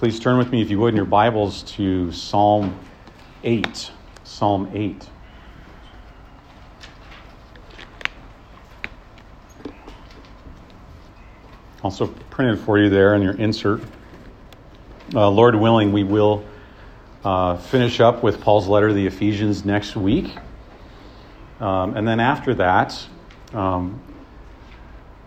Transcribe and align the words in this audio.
Please 0.00 0.18
turn 0.18 0.38
with 0.38 0.50
me, 0.50 0.62
if 0.62 0.70
you 0.70 0.80
would, 0.80 0.94
in 0.94 0.96
your 0.96 1.04
Bibles 1.04 1.62
to 1.74 2.10
Psalm 2.10 2.74
8. 3.44 3.90
Psalm 4.24 4.70
8. 4.72 5.06
Also 11.82 12.06
printed 12.30 12.60
for 12.60 12.78
you 12.78 12.88
there 12.88 13.14
in 13.14 13.20
your 13.20 13.34
insert. 13.34 13.82
Uh, 15.14 15.28
Lord 15.28 15.54
willing, 15.54 15.92
we 15.92 16.02
will 16.02 16.46
uh, 17.22 17.58
finish 17.58 18.00
up 18.00 18.22
with 18.22 18.40
Paul's 18.40 18.68
letter 18.68 18.88
to 18.88 18.94
the 18.94 19.06
Ephesians 19.06 19.66
next 19.66 19.96
week. 19.96 20.34
Um, 21.60 21.94
and 21.94 22.08
then 22.08 22.20
after 22.20 22.54
that, 22.54 22.98
um, 23.52 24.00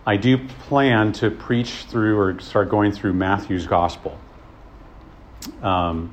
I 0.04 0.16
do 0.16 0.36
plan 0.66 1.12
to 1.12 1.30
preach 1.30 1.84
through 1.84 2.18
or 2.18 2.40
start 2.40 2.70
going 2.70 2.90
through 2.90 3.12
Matthew's 3.12 3.68
gospel. 3.68 4.18
Um, 5.62 6.12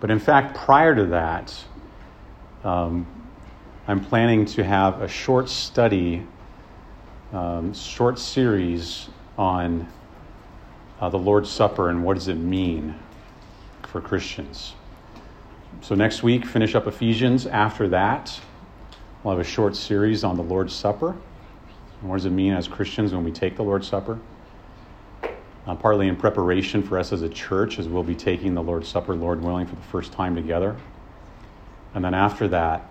but 0.00 0.10
in 0.10 0.18
fact, 0.18 0.56
prior 0.56 0.94
to 0.94 1.06
that, 1.06 1.54
um, 2.62 3.06
I'm 3.86 4.04
planning 4.04 4.46
to 4.46 4.64
have 4.64 5.02
a 5.02 5.08
short 5.08 5.48
study, 5.48 6.26
um, 7.32 7.74
short 7.74 8.18
series 8.18 9.08
on 9.36 9.86
uh, 11.00 11.08
the 11.08 11.18
Lord's 11.18 11.50
Supper 11.50 11.90
and 11.90 12.04
what 12.04 12.14
does 12.14 12.28
it 12.28 12.36
mean 12.36 12.94
for 13.82 14.00
Christians. 14.00 14.74
So 15.82 15.94
next 15.94 16.22
week, 16.22 16.46
finish 16.46 16.74
up 16.74 16.86
Ephesians. 16.86 17.46
After 17.46 17.88
that, 17.88 18.40
we'll 19.22 19.36
have 19.36 19.46
a 19.46 19.48
short 19.48 19.76
series 19.76 20.24
on 20.24 20.36
the 20.36 20.42
Lord's 20.42 20.72
Supper. 20.72 21.14
And 22.00 22.10
what 22.10 22.16
does 22.16 22.26
it 22.26 22.30
mean 22.30 22.54
as 22.54 22.68
Christians 22.68 23.12
when 23.12 23.24
we 23.24 23.32
take 23.32 23.56
the 23.56 23.62
Lord's 23.64 23.88
Supper? 23.88 24.18
Uh, 25.66 25.74
partly 25.74 26.08
in 26.08 26.16
preparation 26.16 26.82
for 26.82 26.98
us 26.98 27.12
as 27.12 27.22
a 27.22 27.28
church, 27.28 27.78
as 27.78 27.88
we'll 27.88 28.02
be 28.02 28.14
taking 28.14 28.54
the 28.54 28.62
Lord's 28.62 28.88
Supper, 28.88 29.14
Lord 29.14 29.42
willing, 29.42 29.66
for 29.66 29.76
the 29.76 29.82
first 29.82 30.12
time 30.12 30.34
together. 30.34 30.76
And 31.94 32.04
then 32.04 32.14
after 32.14 32.48
that, 32.48 32.88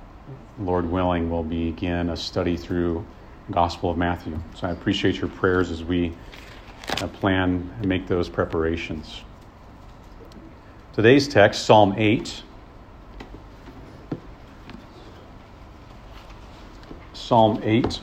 Lord 0.59 0.89
willing, 0.89 1.29
we'll 1.29 1.43
begin 1.43 2.09
a 2.09 2.17
study 2.17 2.57
through 2.57 3.05
Gospel 3.51 3.91
of 3.91 3.97
Matthew. 3.97 4.39
So 4.55 4.67
I 4.67 4.71
appreciate 4.71 5.17
your 5.17 5.29
prayers 5.29 5.69
as 5.69 5.83
we 5.83 6.13
uh, 7.01 7.07
plan 7.07 7.69
and 7.77 7.87
make 7.87 8.07
those 8.07 8.29
preparations. 8.29 9.21
Today's 10.93 11.27
text, 11.27 11.65
Psalm 11.65 11.93
8. 11.97 12.43
Psalm 17.13 17.59
8. 17.63 17.99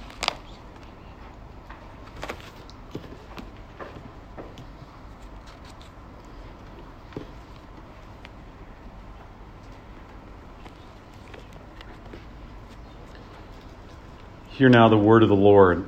Hear 14.61 14.69
now 14.69 14.91
the 14.91 14.98
word 14.98 15.22
of 15.22 15.30
the 15.30 15.34
Lord. 15.34 15.86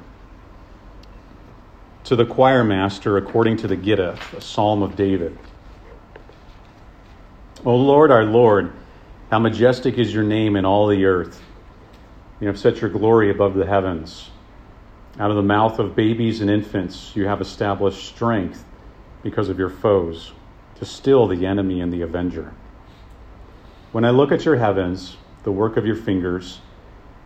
To 2.05 2.17
the 2.17 2.25
choir 2.25 2.65
master, 2.65 3.19
according 3.19 3.59
to 3.59 3.69
the 3.69 3.77
Gittith, 3.77 4.33
a 4.33 4.41
psalm 4.41 4.83
of 4.83 4.97
David. 4.97 5.37
O 7.67 7.77
Lord, 7.77 8.11
our 8.11 8.25
Lord, 8.25 8.73
how 9.31 9.41
majestic 9.41 9.99
is 9.99 10.15
your 10.15 10.25
name 10.25 10.57
in 10.57 10.65
all 10.65 10.87
the 10.87 11.05
earth. 11.05 11.43
You 12.41 12.47
have 12.47 12.59
set 12.59 12.81
your 12.81 12.89
glory 12.89 13.31
above 13.31 13.53
the 13.53 13.67
heavens. 13.67 14.31
Out 15.19 15.29
of 15.29 15.37
the 15.37 15.43
mouth 15.43 15.79
of 15.79 15.95
babies 15.95 16.41
and 16.41 16.49
infants, 16.49 17.15
you 17.15 17.27
have 17.27 17.43
established 17.43 18.03
strength 18.03 18.65
because 19.23 19.51
of 19.51 19.59
your 19.59 19.69
foes, 19.69 20.33
to 20.77 20.87
still 20.87 21.27
the 21.27 21.45
enemy 21.45 21.83
and 21.83 21.93
the 21.93 22.01
avenger. 22.01 22.55
When 23.93 24.07
I 24.07 24.11
look 24.13 24.33
at 24.33 24.47
your 24.47 24.57
heavens, 24.57 25.19
the 25.43 25.53
work 25.53 25.77
of 25.77 25.85
your 25.85 25.97
fingers, 25.97 26.61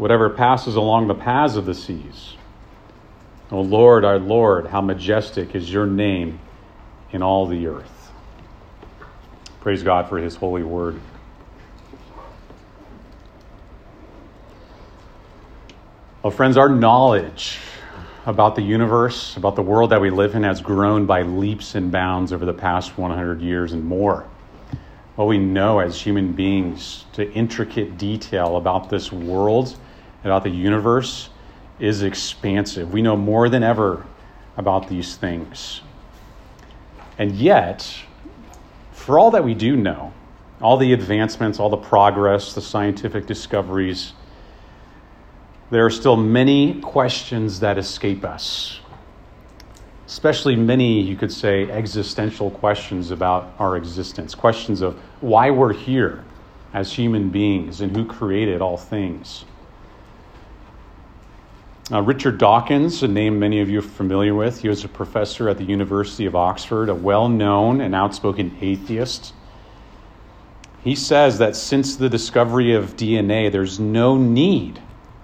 whatever 0.00 0.30
passes 0.30 0.76
along 0.76 1.08
the 1.08 1.14
paths 1.14 1.56
of 1.56 1.66
the 1.66 1.74
seas. 1.74 2.34
O 3.50 3.60
Lord, 3.60 4.02
our 4.02 4.18
Lord, 4.18 4.66
how 4.66 4.80
majestic 4.80 5.54
is 5.54 5.70
your 5.70 5.84
name 5.86 6.40
in 7.12 7.22
all 7.22 7.46
the 7.46 7.66
earth. 7.66 8.10
Praise 9.60 9.82
God 9.82 10.08
for 10.08 10.16
his 10.16 10.34
holy 10.36 10.62
word. 10.62 10.98
Well, 16.22 16.30
friends, 16.30 16.56
our 16.56 16.70
knowledge 16.70 17.58
about 18.24 18.56
the 18.56 18.62
universe, 18.62 19.36
about 19.36 19.54
the 19.54 19.62
world 19.62 19.90
that 19.90 20.00
we 20.00 20.08
live 20.08 20.34
in, 20.34 20.44
has 20.44 20.62
grown 20.62 21.04
by 21.04 21.22
leaps 21.22 21.74
and 21.74 21.92
bounds 21.92 22.32
over 22.32 22.46
the 22.46 22.54
past 22.54 22.96
100 22.96 23.42
years 23.42 23.74
and 23.74 23.84
more. 23.84 24.26
What 25.16 25.28
we 25.28 25.36
know 25.36 25.78
as 25.78 26.00
human 26.00 26.32
beings 26.32 27.04
to 27.12 27.30
intricate 27.32 27.98
detail 27.98 28.56
about 28.56 28.88
this 28.88 29.12
world 29.12 29.76
about 30.24 30.44
the 30.44 30.50
universe 30.50 31.30
is 31.78 32.02
expansive. 32.02 32.92
We 32.92 33.02
know 33.02 33.16
more 33.16 33.48
than 33.48 33.62
ever 33.62 34.04
about 34.56 34.88
these 34.88 35.16
things. 35.16 35.80
And 37.18 37.32
yet, 37.32 37.94
for 38.92 39.18
all 39.18 39.30
that 39.32 39.44
we 39.44 39.54
do 39.54 39.76
know, 39.76 40.12
all 40.60 40.76
the 40.76 40.92
advancements, 40.92 41.58
all 41.58 41.70
the 41.70 41.76
progress, 41.76 42.54
the 42.54 42.60
scientific 42.60 43.26
discoveries, 43.26 44.12
there 45.70 45.86
are 45.86 45.90
still 45.90 46.16
many 46.16 46.80
questions 46.80 47.60
that 47.60 47.78
escape 47.78 48.24
us. 48.24 48.80
Especially 50.06 50.56
many, 50.56 51.00
you 51.00 51.16
could 51.16 51.32
say, 51.32 51.70
existential 51.70 52.50
questions 52.50 53.10
about 53.10 53.54
our 53.58 53.76
existence. 53.76 54.34
Questions 54.34 54.80
of 54.80 54.98
why 55.20 55.50
we're 55.50 55.72
here 55.72 56.24
as 56.74 56.92
human 56.92 57.30
beings 57.30 57.80
and 57.80 57.96
who 57.96 58.04
created 58.04 58.60
all 58.60 58.76
things. 58.76 59.44
Uh, 61.92 62.00
Richard 62.00 62.38
Dawkins, 62.38 63.02
a 63.02 63.08
name 63.08 63.40
many 63.40 63.60
of 63.60 63.68
you 63.68 63.80
are 63.80 63.82
familiar 63.82 64.32
with, 64.32 64.60
he 64.60 64.68
was 64.68 64.84
a 64.84 64.88
professor 64.88 65.48
at 65.48 65.58
the 65.58 65.64
University 65.64 66.24
of 66.24 66.36
Oxford, 66.36 66.88
a 66.88 66.94
well 66.94 67.28
known 67.28 67.80
and 67.80 67.96
outspoken 67.96 68.56
atheist. 68.60 69.34
He 70.84 70.94
says 70.94 71.38
that 71.38 71.56
since 71.56 71.96
the 71.96 72.08
discovery 72.08 72.74
of 72.74 72.96
DNA, 72.96 73.50
there's 73.50 73.80
no 73.80 74.16
need 74.16 74.80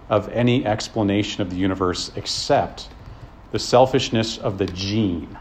of 0.09 0.29
any 0.31 0.67
explanation 0.67 1.41
of 1.41 1.51
the 1.51 1.57
universe 1.57 2.11
except 2.17 2.89
the 3.53 3.61
selfishness 3.61 4.37
of 4.37 4.59
the 4.59 4.67
gene. 4.67 5.39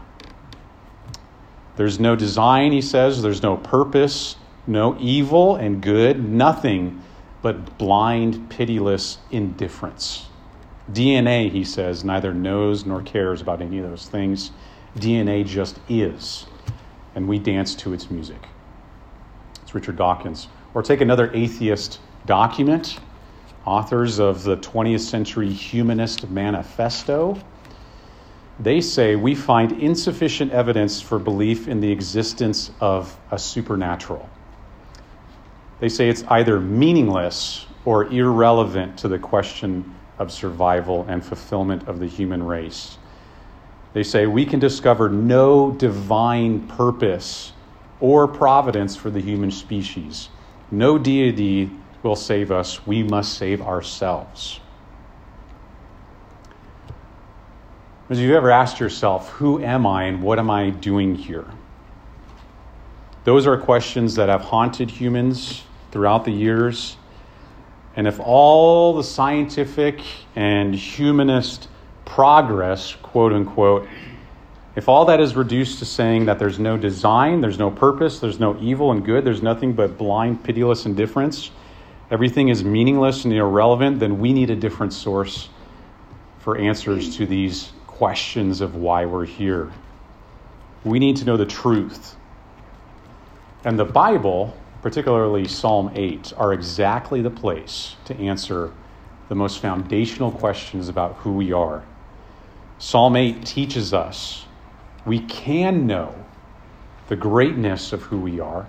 There's 1.74 1.98
no 1.98 2.14
design, 2.14 2.70
he 2.70 2.80
says, 2.80 3.20
there's 3.20 3.42
no 3.42 3.56
purpose, 3.56 4.36
no 4.64 4.96
evil 5.00 5.56
and 5.56 5.82
good, 5.82 6.24
nothing 6.24 7.02
but 7.42 7.78
blind, 7.78 8.48
pitiless 8.48 9.18
indifference. 9.32 10.28
DNA, 10.90 11.50
he 11.50 11.64
says, 11.64 12.04
neither 12.04 12.32
knows 12.32 12.86
nor 12.86 13.02
cares 13.02 13.40
about 13.40 13.60
any 13.60 13.78
of 13.78 13.88
those 13.88 14.08
things. 14.08 14.52
DNA 14.96 15.44
just 15.44 15.80
is, 15.88 16.46
and 17.14 17.28
we 17.28 17.38
dance 17.38 17.74
to 17.74 17.92
its 17.92 18.10
music. 18.10 18.48
It's 19.62 19.74
Richard 19.74 19.96
Dawkins. 19.96 20.48
Or 20.74 20.82
take 20.82 21.00
another 21.00 21.30
atheist 21.34 21.98
document, 22.24 22.98
authors 23.64 24.20
of 24.20 24.44
the 24.44 24.56
20th 24.58 25.00
Century 25.00 25.52
Humanist 25.52 26.30
Manifesto. 26.30 27.38
They 28.60 28.80
say 28.80 29.16
we 29.16 29.34
find 29.34 29.72
insufficient 29.72 30.52
evidence 30.52 31.00
for 31.00 31.18
belief 31.18 31.66
in 31.66 31.80
the 31.80 31.90
existence 31.90 32.70
of 32.80 33.18
a 33.30 33.38
supernatural. 33.38 34.28
They 35.80 35.88
say 35.88 36.08
it's 36.08 36.22
either 36.28 36.60
meaningless 36.60 37.66
or 37.84 38.04
irrelevant 38.04 38.98
to 38.98 39.08
the 39.08 39.18
question 39.18 39.94
of 40.18 40.32
survival 40.32 41.04
and 41.08 41.24
fulfillment 41.24 41.86
of 41.88 41.98
the 41.98 42.06
human 42.06 42.42
race. 42.42 42.98
They 43.92 44.02
say 44.02 44.26
we 44.26 44.44
can 44.44 44.60
discover 44.60 45.08
no 45.08 45.70
divine 45.70 46.66
purpose 46.68 47.52
or 48.00 48.28
providence 48.28 48.96
for 48.96 49.10
the 49.10 49.20
human 49.20 49.50
species. 49.50 50.28
No 50.70 50.98
deity 50.98 51.70
will 52.02 52.16
save 52.16 52.50
us. 52.50 52.86
We 52.86 53.02
must 53.02 53.34
save 53.38 53.62
ourselves. 53.62 54.60
Have 58.08 58.18
you've 58.18 58.36
ever 58.36 58.50
asked 58.50 58.78
yourself, 58.78 59.30
who 59.30 59.60
am 59.62 59.84
I 59.86 60.04
and 60.04 60.22
what 60.22 60.38
am 60.38 60.50
I 60.50 60.70
doing 60.70 61.16
here? 61.16 61.46
Those 63.24 63.48
are 63.48 63.58
questions 63.58 64.14
that 64.14 64.28
have 64.28 64.42
haunted 64.42 64.88
humans 64.90 65.64
throughout 65.90 66.24
the 66.24 66.30
years. 66.30 66.96
And 67.96 68.06
if 68.06 68.20
all 68.20 68.94
the 68.94 69.02
scientific 69.02 70.00
and 70.36 70.74
humanist 70.74 71.68
progress, 72.04 72.94
quote 72.94 73.32
unquote, 73.32 73.88
if 74.76 74.90
all 74.90 75.06
that 75.06 75.20
is 75.20 75.34
reduced 75.34 75.78
to 75.78 75.86
saying 75.86 76.26
that 76.26 76.38
there's 76.38 76.58
no 76.58 76.76
design, 76.76 77.40
there's 77.40 77.58
no 77.58 77.70
purpose, 77.70 78.20
there's 78.20 78.38
no 78.38 78.58
evil 78.60 78.92
and 78.92 79.02
good, 79.02 79.24
there's 79.24 79.42
nothing 79.42 79.72
but 79.72 79.96
blind, 79.96 80.44
pitiless 80.44 80.84
indifference, 80.84 81.50
everything 82.10 82.48
is 82.48 82.62
meaningless 82.62 83.24
and 83.24 83.32
irrelevant, 83.32 83.98
then 83.98 84.18
we 84.18 84.34
need 84.34 84.50
a 84.50 84.56
different 84.56 84.92
source 84.92 85.48
for 86.40 86.58
answers 86.58 87.16
to 87.16 87.24
these 87.24 87.72
questions 87.86 88.60
of 88.60 88.74
why 88.74 89.06
we're 89.06 89.24
here. 89.24 89.72
We 90.84 90.98
need 90.98 91.16
to 91.16 91.24
know 91.24 91.38
the 91.38 91.46
truth. 91.46 92.14
And 93.64 93.78
the 93.78 93.86
Bible, 93.86 94.54
particularly 94.82 95.46
Psalm 95.46 95.90
8, 95.94 96.32
are 96.36 96.52
exactly 96.52 97.22
the 97.22 97.30
place 97.30 97.96
to 98.04 98.16
answer 98.16 98.72
the 99.28 99.34
most 99.34 99.58
foundational 99.58 100.30
questions 100.30 100.88
about 100.88 101.14
who 101.16 101.32
we 101.32 101.52
are. 101.52 101.82
Psalm 102.78 103.16
8 103.16 103.44
teaches 103.44 103.92
us 103.92 104.44
we 105.04 105.20
can 105.20 105.86
know 105.86 106.14
the 107.08 107.16
greatness 107.16 107.92
of 107.92 108.02
who 108.02 108.18
we 108.18 108.40
are, 108.40 108.66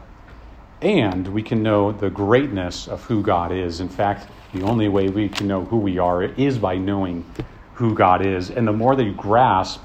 and 0.81 1.27
we 1.27 1.42
can 1.42 1.63
know 1.63 1.92
the 1.92 2.10
greatness 2.10 2.88
of 2.88 3.03
who 3.03 3.21
God 3.21 3.51
is. 3.51 3.80
In 3.80 3.89
fact, 3.89 4.27
the 4.53 4.62
only 4.62 4.88
way 4.88 5.10
we 5.10 5.27
can 5.27 5.48
know 5.48 5.65
who 5.65 5.77
we 5.77 5.98
are 5.98 6.24
is 6.24 6.57
by 6.57 6.77
knowing 6.77 7.25
who 7.74 7.94
God 7.94 8.25
is. 8.25 8.50
And 8.50 8.68
the 8.68 8.74
more 8.74 8.95
that 8.95 9.03
you 9.03 9.13
grasp 9.13 9.83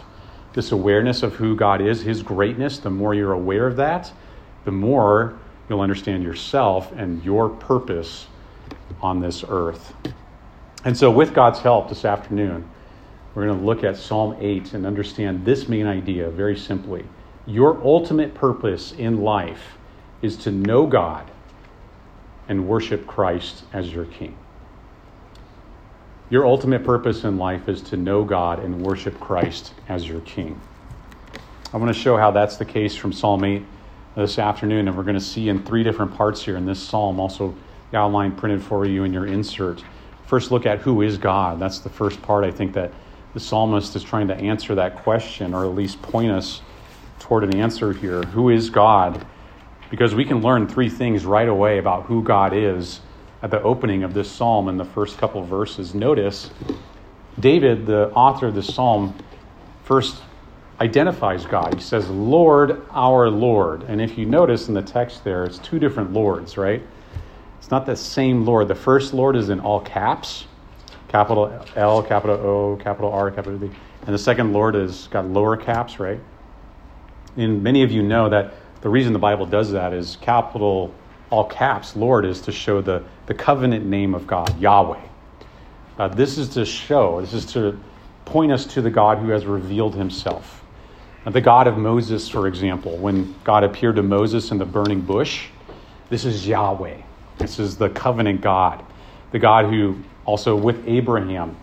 this 0.53 0.73
awareness 0.73 1.23
of 1.23 1.35
who 1.35 1.57
God 1.57 1.81
is, 1.81 2.03
His 2.03 2.23
greatness, 2.23 2.79
the 2.79 2.91
more 2.91 3.15
you're 3.15 3.33
aware 3.33 3.67
of 3.67 3.77
that, 3.77 4.13
the 4.65 4.73
more 4.73 5.39
you'll 5.73 5.81
understand 5.81 6.23
yourself 6.23 6.93
and 6.93 7.25
your 7.25 7.49
purpose 7.49 8.27
on 9.01 9.21
this 9.21 9.43
earth. 9.49 9.95
And 10.85 10.95
so, 10.95 11.11
with 11.11 11.33
God's 11.33 11.61
help 11.61 11.89
this 11.89 12.05
afternoon, 12.05 12.69
we're 13.35 13.47
going 13.47 13.59
to 13.59 13.65
look 13.65 13.83
at 13.83 13.97
Psalm 13.97 14.37
8 14.39 14.75
and 14.75 14.85
understand 14.85 15.47
this 15.47 15.69
main 15.69 15.87
idea 15.87 16.29
very 16.29 16.59
simply. 16.59 17.07
Your 17.47 17.83
ultimate 17.83 18.35
purpose 18.35 18.93
in 18.93 19.23
life 19.23 19.79
is 20.21 20.37
to 20.39 20.51
know 20.51 20.87
God 20.87 21.31
and 22.49 22.69
worship 22.69 23.07
Christ 23.07 23.65
as 23.73 23.91
your 23.91 24.05
King. 24.05 24.37
Your 26.29 26.47
ultimate 26.47 26.85
purpose 26.85 27.25
in 27.25 27.39
life 27.39 27.67
is 27.71 27.81
to 27.85 27.97
know 27.97 28.25
God 28.25 28.59
and 28.59 28.83
worship 28.83 29.19
Christ 29.19 29.73
as 29.89 30.07
your 30.07 30.21
King. 30.21 30.61
I 31.73 31.79
want 31.79 31.95
to 31.95 31.99
show 31.99 32.19
how 32.19 32.31
that's 32.31 32.59
the 32.59 32.67
case 32.67 32.95
from 32.95 33.15
Psalm 33.15 33.43
8 33.45 33.63
this 34.15 34.39
afternoon, 34.39 34.89
and 34.89 34.97
we're 34.97 35.05
going 35.05 35.15
to 35.15 35.21
see 35.21 35.49
in 35.49 35.63
three 35.63 35.83
different 35.83 36.15
parts 36.15 36.45
here 36.45 36.57
in 36.57 36.67
this 36.67 36.79
psalm, 36.81 37.19
also 37.19 37.55
the 37.91 37.97
outline 37.97 38.33
printed 38.33 38.63
for 38.63 38.87
you 38.87 39.05
in 39.05 39.13
your 39.13 39.27
insert. 39.27 39.83
First, 40.27 40.51
look 40.51 40.67
at 40.67 40.81
who 40.81 41.03
is 41.03 41.19
God. 41.19 41.59
That's 41.59 41.79
the 41.79 41.89
first 41.89 42.21
part 42.23 42.45
I 42.45 42.51
think 42.51 42.75
that 42.75 42.93
the 43.35 43.41
psalmist 43.41 43.97
is 43.97 44.03
trying 44.03 44.29
to 44.29 44.35
answer 44.35 44.75
that 44.75 44.97
question, 44.97 45.55
or 45.55 45.65
at 45.65 45.75
least 45.75 46.03
point 46.03 46.31
us 46.31 46.61
toward 47.19 47.45
an 47.45 47.57
answer 47.57 47.93
here. 47.93 48.23
Who 48.23 48.51
is 48.51 48.69
God? 48.69 49.27
Because 49.91 50.15
we 50.15 50.25
can 50.25 50.43
learn 50.43 50.69
three 50.69 50.89
things 50.89 51.25
right 51.25 51.49
away 51.49 51.79
about 51.79 52.05
who 52.05 52.23
God 52.23 52.53
is 52.53 53.01
at 53.43 53.51
the 53.51 53.63
opening 53.63 54.05
of 54.05 54.15
this 54.15 54.31
psalm 54.31 54.69
in 54.69 54.77
the 54.77 54.85
first 54.85 55.19
couple 55.19 55.43
verses. 55.43 55.95
Notice 55.95 56.51
David, 57.41 57.87
the 57.87 58.11
author 58.11 58.49
of 58.49 58.55
this 58.55 58.73
psalm, 58.75 59.15
first 59.85 60.23
identifies 60.83 61.47
God. 61.47 61.75
He 61.75 61.81
says, 61.81 62.11
Lord, 62.11 62.83
our 62.91 63.31
Lord. 63.31 63.85
And 63.85 64.01
if 64.01 64.19
you 64.19 64.27
notice 64.27 64.67
in 64.67 64.75
the 64.75 64.83
text 64.83 65.23
there, 65.23 65.45
it's 65.45 65.59
two 65.59 65.79
different 65.79 66.13
Lords, 66.13 66.57
right? 66.57 66.83
It's 67.59 67.71
not 67.71 67.87
the 67.87 67.95
same 67.95 68.45
Lord. 68.45 68.67
The 68.67 68.75
first 68.75 69.15
Lord 69.15 69.37
is 69.37 69.49
in 69.49 69.61
all 69.61 69.79
caps, 69.79 70.45
capital 71.07 71.65
L, 71.77 72.03
capital 72.03 72.37
O, 72.37 72.77
capital 72.83 73.13
R, 73.13 73.31
capital 73.31 73.61
D. 73.61 73.71
And 74.07 74.13
the 74.13 74.19
second 74.19 74.53
Lord 74.53 74.75
has 74.75 75.07
got 75.07 75.25
lower 75.25 75.57
caps, 75.57 76.01
right? 76.01 76.19
And 77.37 77.63
many 77.63 77.85
of 77.85 77.93
you 77.93 78.03
know 78.03 78.29
that 78.29 78.55
the 78.81 78.89
reason 78.89 79.13
the 79.13 79.21
Bible 79.21 79.47
does 79.47 79.71
that 79.71 79.93
is 79.93 80.17
capital, 80.17 80.93
all 81.31 81.45
caps, 81.45 81.95
Lord, 81.95 82.25
is 82.25 82.41
to 82.41 82.51
show 82.51 82.83
the, 82.83 83.05
the 83.27 83.35
covenant 83.35 83.87
name 83.87 84.17
of 84.17 84.27
God, 84.27 84.59
Yahweh. 84.61 85.01
Uh, 85.97 86.09
this 86.09 86.39
is 86.39 86.49
to 86.49 86.65
show, 86.65 87.21
this 87.21 87.35
is 87.35 87.47
to 87.53 87.79
point 88.25 88.51
us 88.51 88.67
to 88.67 88.83
the 88.83 88.91
God 88.91 89.19
who 89.19 89.29
has 89.29 89.47
revealed 89.47 89.95
himself. 89.95 90.62
The 91.25 91.41
God 91.41 91.69
of 91.69 91.79
Moses, 91.79 92.29
for 92.29 92.49
example, 92.49 92.97
when 92.97 93.33
God 93.45 93.63
appeared 93.63 93.95
to 93.95 94.03
Moses 94.03 94.51
in 94.51 94.59
the 94.59 94.67
burning 94.67 95.01
bush, 95.01 95.47
this 96.11 96.25
is 96.25 96.49
Yahweh. 96.49 97.01
This 97.39 97.61
is 97.61 97.77
the 97.77 97.89
covenant 97.91 98.41
God, 98.41 98.85
the 99.31 99.39
God 99.39 99.67
who 99.67 99.97
also 100.25 100.57
with 100.57 100.87
Abraham. 100.87 101.57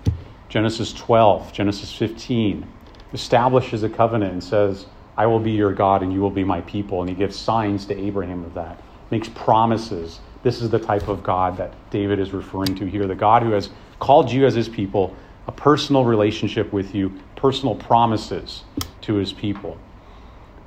Genesis 0.47 0.93
12, 0.93 1.51
Genesis 1.51 1.93
15 1.93 2.65
establishes 3.11 3.83
a 3.83 3.89
covenant 3.89 4.31
and 4.31 4.43
says, 4.43 4.85
I 5.17 5.25
will 5.25 5.41
be 5.41 5.51
your 5.51 5.73
God 5.73 6.03
and 6.03 6.13
you 6.13 6.21
will 6.21 6.31
be 6.31 6.45
my 6.45 6.61
people. 6.61 7.01
And 7.01 7.09
he 7.09 7.15
gives 7.15 7.35
signs 7.35 7.85
to 7.87 7.99
Abraham 7.99 8.45
of 8.45 8.53
that, 8.53 8.81
makes 9.11 9.27
promises. 9.27 10.21
This 10.41 10.61
is 10.61 10.69
the 10.69 10.79
type 10.79 11.09
of 11.09 11.21
God 11.21 11.57
that 11.57 11.73
David 11.91 12.19
is 12.19 12.31
referring 12.31 12.75
to 12.75 12.85
here 12.85 13.07
the 13.07 13.13
God 13.13 13.43
who 13.43 13.51
has 13.51 13.69
called 13.99 14.31
you 14.31 14.45
as 14.45 14.55
his 14.55 14.69
people, 14.69 15.13
a 15.47 15.51
personal 15.51 16.05
relationship 16.05 16.71
with 16.71 16.95
you, 16.95 17.13
personal 17.35 17.75
promises 17.75 18.63
to 19.09 19.15
his 19.15 19.33
people. 19.33 19.75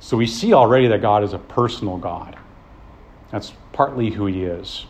So 0.01 0.17
we 0.17 0.27
see 0.27 0.53
already 0.53 0.87
that 0.89 1.01
God 1.01 1.23
is 1.23 1.31
a 1.31 1.39
personal 1.39 1.97
God. 1.97 2.37
That's 3.31 3.53
partly 3.71 4.11
who 4.11 4.25
he 4.25 4.43
is. 4.43 4.85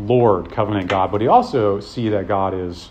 Lord, 0.00 0.50
covenant 0.50 0.88
God, 0.88 1.12
but 1.12 1.20
we 1.20 1.28
also 1.28 1.78
see 1.78 2.08
that 2.08 2.26
God 2.26 2.52
is 2.52 2.88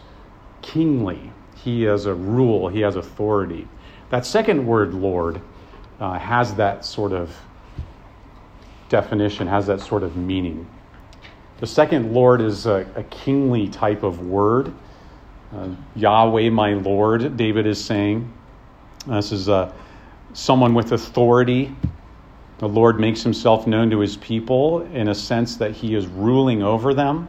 kingly. 0.61 1.33
He 1.57 1.83
has 1.83 2.05
a 2.05 2.13
rule, 2.13 2.69
he 2.69 2.79
has 2.79 2.95
authority. 2.95 3.67
That 4.09 4.25
second 4.25 4.65
word, 4.65 4.93
Lord, 4.93 5.41
uh, 5.99 6.17
has 6.17 6.55
that 6.55 6.85
sort 6.85 7.11
of 7.11 7.35
definition, 8.87 9.47
has 9.47 9.67
that 9.67 9.81
sort 9.81 10.03
of 10.03 10.15
meaning. 10.15 10.65
The 11.59 11.67
second 11.67 12.13
Lord 12.13 12.39
is 12.39 12.67
a, 12.67 12.89
a 12.95 13.03
kingly 13.03 13.67
type 13.67 14.03
of 14.03 14.25
word. 14.25 14.73
Uh, 15.53 15.71
Yahweh, 15.97 16.51
my 16.51 16.73
Lord, 16.75 17.35
David 17.35 17.67
is 17.67 17.83
saying. 17.83 18.31
This 19.07 19.31
is 19.31 19.49
uh, 19.49 19.71
someone 20.33 20.73
with 20.73 20.91
authority, 20.93 21.75
the 22.59 22.69
Lord 22.69 22.99
makes 22.99 23.21
himself 23.23 23.67
known 23.67 23.89
to 23.89 23.99
his 23.99 24.15
people 24.15 24.83
in 24.93 25.09
a 25.09 25.15
sense 25.15 25.57
that 25.57 25.71
he 25.71 25.95
is 25.95 26.07
ruling 26.07 26.63
over 26.63 26.93
them. 26.93 27.27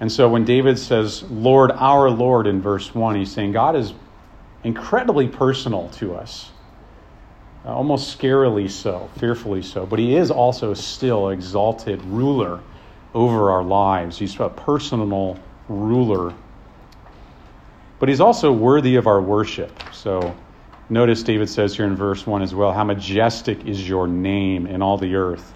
And 0.00 0.12
so 0.12 0.28
when 0.28 0.44
David 0.44 0.78
says, 0.78 1.24
Lord, 1.24 1.72
our 1.72 2.08
Lord, 2.08 2.46
in 2.46 2.62
verse 2.62 2.94
1, 2.94 3.16
he's 3.16 3.32
saying 3.32 3.50
God 3.50 3.74
is 3.74 3.94
incredibly 4.62 5.26
personal 5.26 5.88
to 5.94 6.14
us, 6.14 6.52
uh, 7.64 7.74
almost 7.74 8.16
scarily 8.16 8.70
so, 8.70 9.10
fearfully 9.16 9.62
so. 9.62 9.84
But 9.86 9.98
he 9.98 10.14
is 10.14 10.30
also 10.30 10.72
still 10.74 11.30
exalted 11.30 12.00
ruler 12.04 12.60
over 13.14 13.50
our 13.50 13.64
lives. 13.64 14.18
He's 14.18 14.38
a 14.38 14.48
personal 14.48 15.36
ruler. 15.68 16.32
But 17.98 18.08
he's 18.08 18.20
also 18.20 18.52
worthy 18.52 18.94
of 18.94 19.08
our 19.08 19.20
worship. 19.20 19.82
So 19.92 20.36
Notice 20.90 21.22
David 21.22 21.50
says 21.50 21.76
here 21.76 21.84
in 21.84 21.96
verse 21.96 22.26
1 22.26 22.40
as 22.40 22.54
well, 22.54 22.72
How 22.72 22.84
majestic 22.84 23.66
is 23.66 23.86
your 23.86 24.08
name 24.08 24.66
in 24.66 24.80
all 24.80 24.96
the 24.96 25.14
earth. 25.16 25.52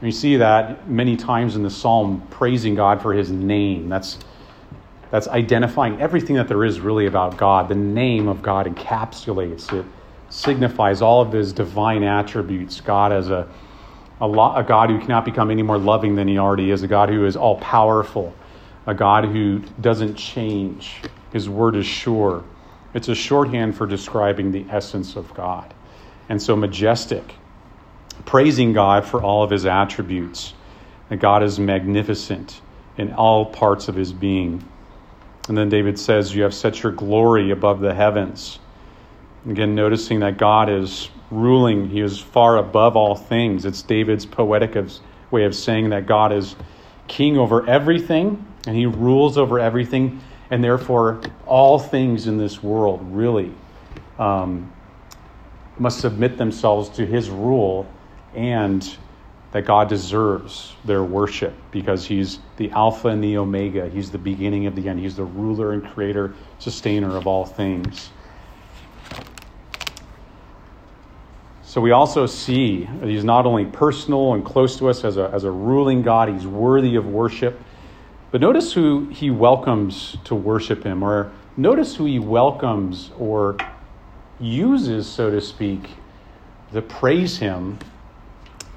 And 0.00 0.08
you 0.08 0.12
see 0.12 0.36
that 0.36 0.88
many 0.88 1.16
times 1.16 1.54
in 1.54 1.62
the 1.62 1.70
psalm, 1.70 2.26
praising 2.30 2.74
God 2.74 3.02
for 3.02 3.12
his 3.12 3.30
name. 3.30 3.90
That's, 3.90 4.18
that's 5.10 5.28
identifying 5.28 6.00
everything 6.00 6.36
that 6.36 6.48
there 6.48 6.64
is 6.64 6.80
really 6.80 7.06
about 7.06 7.36
God. 7.36 7.68
The 7.68 7.74
name 7.74 8.26
of 8.26 8.40
God 8.40 8.66
encapsulates 8.66 9.72
it, 9.78 9.84
signifies 10.30 11.02
all 11.02 11.20
of 11.20 11.32
his 11.32 11.52
divine 11.52 12.02
attributes. 12.02 12.80
God 12.80 13.12
as 13.12 13.28
a, 13.28 13.46
a, 14.20 14.26
lo- 14.26 14.54
a 14.56 14.62
God 14.62 14.88
who 14.88 14.98
cannot 14.98 15.26
become 15.26 15.50
any 15.50 15.62
more 15.62 15.78
loving 15.78 16.14
than 16.14 16.26
he 16.26 16.38
already 16.38 16.70
is, 16.70 16.82
a 16.82 16.88
God 16.88 17.10
who 17.10 17.26
is 17.26 17.36
all 17.36 17.58
powerful, 17.60 18.34
a 18.86 18.94
God 18.94 19.26
who 19.26 19.58
doesn't 19.80 20.14
change. 20.14 21.02
His 21.32 21.50
word 21.50 21.76
is 21.76 21.86
sure. 21.86 22.44
It's 22.94 23.08
a 23.08 23.14
shorthand 23.14 23.76
for 23.76 23.86
describing 23.86 24.52
the 24.52 24.64
essence 24.70 25.16
of 25.16 25.34
God. 25.34 25.74
And 26.28 26.40
so, 26.40 26.56
majestic, 26.56 27.34
praising 28.24 28.72
God 28.72 29.04
for 29.04 29.22
all 29.22 29.42
of 29.42 29.50
his 29.50 29.66
attributes. 29.66 30.54
God 31.18 31.42
is 31.42 31.60
magnificent 31.60 32.60
in 32.96 33.12
all 33.12 33.46
parts 33.46 33.88
of 33.88 33.94
his 33.94 34.12
being. 34.12 34.64
And 35.48 35.58
then 35.58 35.68
David 35.68 35.98
says, 35.98 36.34
You 36.34 36.44
have 36.44 36.54
set 36.54 36.82
your 36.82 36.92
glory 36.92 37.50
above 37.50 37.80
the 37.80 37.94
heavens. 37.94 38.58
Again, 39.48 39.74
noticing 39.74 40.20
that 40.20 40.38
God 40.38 40.70
is 40.70 41.10
ruling, 41.30 41.90
he 41.90 42.00
is 42.00 42.18
far 42.18 42.56
above 42.56 42.96
all 42.96 43.14
things. 43.14 43.64
It's 43.64 43.82
David's 43.82 44.24
poetic 44.24 44.74
way 45.30 45.44
of 45.44 45.54
saying 45.54 45.90
that 45.90 46.06
God 46.06 46.32
is 46.32 46.56
king 47.06 47.36
over 47.36 47.68
everything 47.68 48.46
and 48.66 48.74
he 48.74 48.86
rules 48.86 49.36
over 49.36 49.58
everything 49.60 50.20
and 50.54 50.62
therefore 50.62 51.20
all 51.46 51.80
things 51.80 52.28
in 52.28 52.38
this 52.38 52.62
world 52.62 53.00
really 53.10 53.52
um, 54.20 54.72
must 55.80 55.98
submit 55.98 56.38
themselves 56.38 56.88
to 56.90 57.04
his 57.04 57.28
rule 57.28 57.88
and 58.36 58.96
that 59.50 59.62
God 59.62 59.88
deserves 59.88 60.74
their 60.84 61.02
worship 61.02 61.54
because 61.72 62.06
He's 62.06 62.38
the 62.56 62.70
Alpha 62.70 63.08
and 63.08 63.22
the 63.22 63.36
Omega. 63.36 63.88
He's 63.88 64.10
the 64.10 64.18
beginning 64.18 64.66
of 64.66 64.74
the 64.74 64.88
end. 64.88 64.98
He's 64.98 65.14
the 65.14 65.24
ruler 65.24 65.72
and 65.72 65.84
creator, 65.92 66.34
sustainer 66.58 67.16
of 67.16 67.28
all 67.28 67.44
things. 67.44 68.10
So 71.62 71.80
we 71.80 71.92
also 71.92 72.26
see 72.26 72.88
that 73.00 73.08
He's 73.08 73.22
not 73.22 73.46
only 73.46 73.64
personal 73.64 74.34
and 74.34 74.44
close 74.44 74.76
to 74.78 74.88
us 74.88 75.04
as 75.04 75.16
a, 75.18 75.30
as 75.32 75.44
a 75.44 75.50
ruling 75.50 76.02
God, 76.02 76.28
He's 76.28 76.46
worthy 76.46 76.96
of 76.96 77.06
worship. 77.06 77.60
But 78.34 78.40
notice 78.40 78.72
who 78.72 79.06
He 79.10 79.30
welcomes 79.30 80.16
to 80.24 80.34
worship 80.34 80.82
Him, 80.82 81.04
or 81.04 81.30
notice 81.56 81.94
who 81.94 82.04
He 82.04 82.18
welcomes 82.18 83.12
or 83.16 83.56
uses, 84.40 85.06
so 85.06 85.30
to 85.30 85.40
speak, 85.40 85.90
to 86.72 86.82
praise 86.82 87.38
Him 87.38 87.78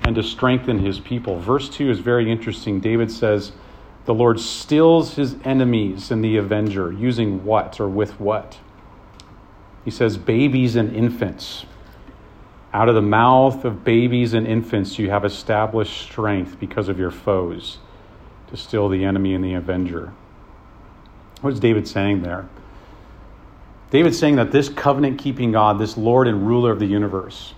and 0.03 0.15
to 0.15 0.21
strengthen 0.21 0.77
his 0.77 0.99
people. 0.99 1.39
Verse 1.39 1.69
2 1.69 1.89
is 1.89 1.97
very 2.01 2.31
interesting. 2.31 2.79
David 2.79 3.11
says, 3.11 3.51
The 4.05 4.13
Lord 4.13 4.39
stills 4.39 5.15
his 5.15 5.35
enemies 5.43 6.11
and 6.11 6.23
the 6.23 6.37
avenger, 6.37 6.91
using 6.91 7.43
what 7.43 7.79
or 7.79 7.89
with 7.89 8.19
what? 8.19 8.59
He 9.83 9.89
says, 9.89 10.19
Babies 10.19 10.75
and 10.75 10.95
infants. 10.95 11.65
Out 12.73 12.89
of 12.89 12.93
the 12.93 13.01
mouth 13.01 13.65
of 13.65 13.83
babies 13.83 14.35
and 14.35 14.45
infants, 14.45 14.99
you 14.99 15.09
have 15.09 15.25
established 15.25 15.99
strength 15.99 16.59
because 16.59 16.89
of 16.89 16.99
your 16.99 17.09
foes 17.09 17.79
to 18.47 18.57
still 18.57 18.89
the 18.89 19.03
enemy 19.03 19.33
and 19.33 19.43
the 19.43 19.53
avenger. 19.53 20.13
What 21.41 21.53
is 21.53 21.59
David 21.59 21.87
saying 21.87 22.21
there? 22.21 22.47
David's 23.89 24.19
saying 24.19 24.35
that 24.35 24.51
this 24.51 24.69
covenant 24.69 25.19
keeping 25.19 25.51
God, 25.51 25.79
this 25.79 25.97
Lord 25.97 26.27
and 26.27 26.45
ruler 26.45 26.71
of 26.71 26.79
the 26.79 26.85
universe, 26.85 27.53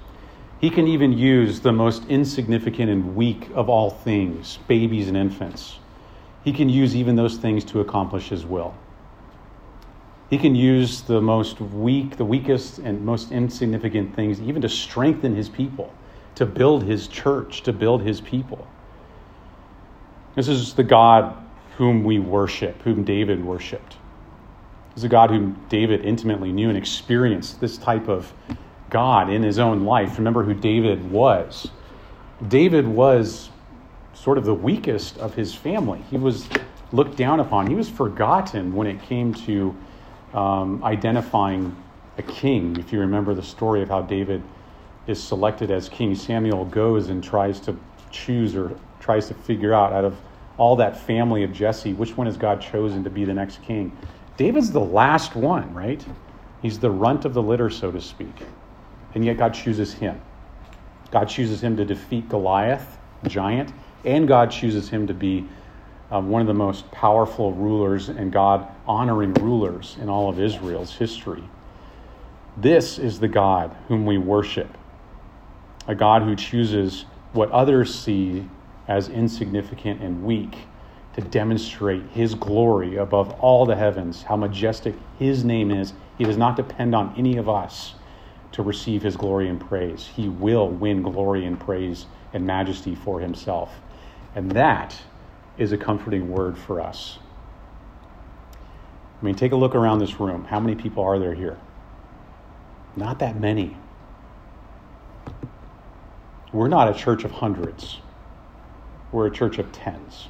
he 0.60 0.70
can 0.70 0.88
even 0.88 1.14
use 1.14 1.62
the 1.62 1.72
most 1.72 2.06
insignificant 2.08 2.90
and 2.90 3.16
weak 3.16 3.50
of 3.54 3.70
all 3.70 3.90
things, 3.90 4.60
babies 4.68 5.08
and 5.08 5.16
infants. 5.16 5.80
He 6.44 6.52
can 6.52 6.70
use 6.70 6.96
even 6.96 7.16
those 7.16 7.38
things 7.38 7.64
to 7.66 7.80
accomplish 7.80 8.30
his 8.30 8.46
will. 8.46 8.76
He 10.30 10.38
can 10.38 10.54
use 10.54 11.02
the 11.02 11.22
most 11.22 11.60
weak, 11.60 12.18
the 12.18 12.26
weakest 12.26 12.80
and 12.80 13.04
most 13.04 13.32
insignificant 13.32 14.16
things, 14.16 14.40
even 14.42 14.62
to 14.62 14.70
strengthen 14.70 15.36
his 15.36 15.50
people, 15.50 15.94
to 16.36 16.46
build 16.46 16.84
his 16.84 17.08
church, 17.08 17.64
to 17.64 17.74
build 17.74 18.04
his 18.04 18.22
people. 18.22 18.68
This 20.36 20.48
is 20.48 20.74
the 20.74 20.84
God 20.84 21.36
whom 21.78 22.04
we 22.04 22.20
worship, 22.20 22.82
whom 22.84 23.04
David 23.04 23.44
worshiped. 23.44 23.98
This 24.90 24.98
is 24.98 25.04
a 25.06 25.10
God 25.10 25.30
whom 25.30 25.60
David 25.70 26.06
intimately 26.06 26.52
knew 26.52 26.70
and 26.70 26.78
experienced 26.78 27.60
this 27.60 27.78
type 27.78 28.08
of 28.08 28.34
God 28.90 29.30
in 29.30 29.44
his 29.44 29.60
own 29.60 29.86
life. 29.86 30.18
Remember 30.18 30.44
who 30.44 30.54
David 30.54 31.10
was. 31.12 31.70
David 32.48 32.88
was 32.88 33.50
sort 34.14 34.38
of 34.38 34.46
the 34.46 34.54
weakest 34.54 35.18
of 35.18 35.34
his 35.34 35.54
family. 35.56 36.02
He 36.10 36.18
was 36.18 36.48
looked 36.92 37.16
down 37.16 37.40
upon, 37.40 37.68
he 37.68 37.76
was 37.76 37.90
forgotten 37.90 38.74
when 38.74 38.88
it 38.88 39.02
came 39.04 39.34
to 39.34 39.76
um, 40.34 40.84
identifying 40.84 41.76
a 42.18 42.24
king. 42.24 42.76
If 42.78 42.92
you 42.92 43.00
remember 43.00 43.34
the 43.34 43.44
story 43.44 43.82
of 43.82 43.90
how 43.90 44.02
David 44.02 44.42
is 45.08 45.22
selected 45.22 45.72
as 45.72 45.88
king, 45.88 46.16
Samuel 46.16 46.66
goes 46.66 47.10
and 47.10 47.24
tries 47.24 47.60
to 47.62 47.78
choose 48.12 48.56
or 48.56 48.76
tries 49.10 49.28
to 49.28 49.34
figure 49.34 49.74
out 49.74 49.92
out 49.92 50.06
of 50.06 50.16
all 50.58 50.76
that 50.76 50.96
family 50.98 51.44
of 51.44 51.52
Jesse, 51.52 51.94
which 51.94 52.16
one 52.16 52.28
has 52.28 52.38
God 52.38 52.62
chosen 52.62 53.04
to 53.04 53.10
be 53.10 53.26
the 53.26 53.34
next 53.34 53.62
king? 53.64 53.98
David's 54.38 54.72
the 54.72 54.80
last 54.80 55.36
one, 55.36 55.74
right? 55.74 56.06
He's 56.62 56.80
the 56.80 56.92
runt 56.92 57.26
of 57.26 57.34
the 57.34 57.42
litter, 57.42 57.70
so 57.70 57.92
to 57.92 58.02
speak 58.02 58.44
and 59.14 59.26
yet 59.26 59.38
God 59.38 59.54
chooses 59.54 59.94
him. 59.94 60.20
God 61.12 61.26
chooses 61.26 61.64
him 61.64 61.78
to 61.78 61.86
defeat 61.86 62.30
Goliath, 62.30 62.98
giant, 63.28 63.74
and 64.06 64.28
God 64.28 64.52
chooses 64.52 64.90
him 64.90 65.08
to 65.08 65.14
be 65.14 65.48
um, 66.12 66.30
one 66.30 66.42
of 66.42 66.48
the 66.48 66.54
most 66.54 66.90
powerful 66.92 67.54
rulers 67.54 68.10
and 68.10 68.32
God 68.32 68.68
honoring 68.86 69.34
rulers 69.36 69.98
in 70.00 70.10
all 70.10 70.30
of 70.30 70.40
Israel's 70.40 70.96
history. 70.96 71.44
This 72.58 73.00
is 73.00 73.20
the 73.20 73.28
God 73.28 73.76
whom 73.88 74.06
we 74.06 74.18
worship, 74.18 74.78
a 75.88 75.96
God 75.96 76.24
who 76.24 76.36
chooses 76.36 77.06
what 77.34 77.50
others 77.52 77.94
see 77.94 78.48
as 78.90 79.08
insignificant 79.08 80.02
and 80.02 80.26
weak 80.26 80.58
to 81.14 81.22
demonstrate 81.22 82.04
his 82.12 82.36
glory 82.36 82.98
above 82.98 83.32
all 83.40 83.66
the 83.66 83.76
heavens, 83.76 84.24
how 84.24 84.36
majestic 84.36 84.96
his 85.18 85.46
name 85.46 85.72
is. 85.72 85.94
He 86.18 86.26
does 86.26 86.38
not 86.38 86.58
depend 86.58 86.94
on 86.94 87.14
any 87.18 87.38
of 87.38 87.48
us 87.48 87.94
to 88.52 88.64
receive 88.64 89.04
his 89.04 89.16
glory 89.16 89.48
and 89.48 89.60
praise. 89.62 90.10
He 90.16 90.28
will 90.28 90.68
win 90.68 91.04
glory 91.04 91.46
and 91.46 91.58
praise 91.60 92.08
and 92.34 92.46
majesty 92.46 92.96
for 92.96 93.22
himself. 93.22 93.72
And 94.36 94.52
that 94.52 94.98
is 95.58 95.72
a 95.72 95.78
comforting 95.78 96.30
word 96.32 96.58
for 96.58 96.82
us. 96.82 97.20
I 99.22 99.26
mean, 99.26 99.36
take 99.36 99.52
a 99.52 99.56
look 99.56 99.76
around 99.76 100.00
this 100.00 100.20
room. 100.20 100.46
How 100.46 100.60
many 100.60 100.76
people 100.76 101.04
are 101.04 101.20
there 101.20 101.34
here? 101.34 101.58
Not 102.96 103.20
that 103.20 103.40
many. 103.40 103.78
We're 106.52 106.70
not 106.70 106.90
a 106.90 106.98
church 106.98 107.24
of 107.24 107.32
hundreds, 107.32 108.00
we're 109.12 109.28
a 109.28 109.32
church 109.32 109.58
of 109.58 109.72
tens. 109.72 110.28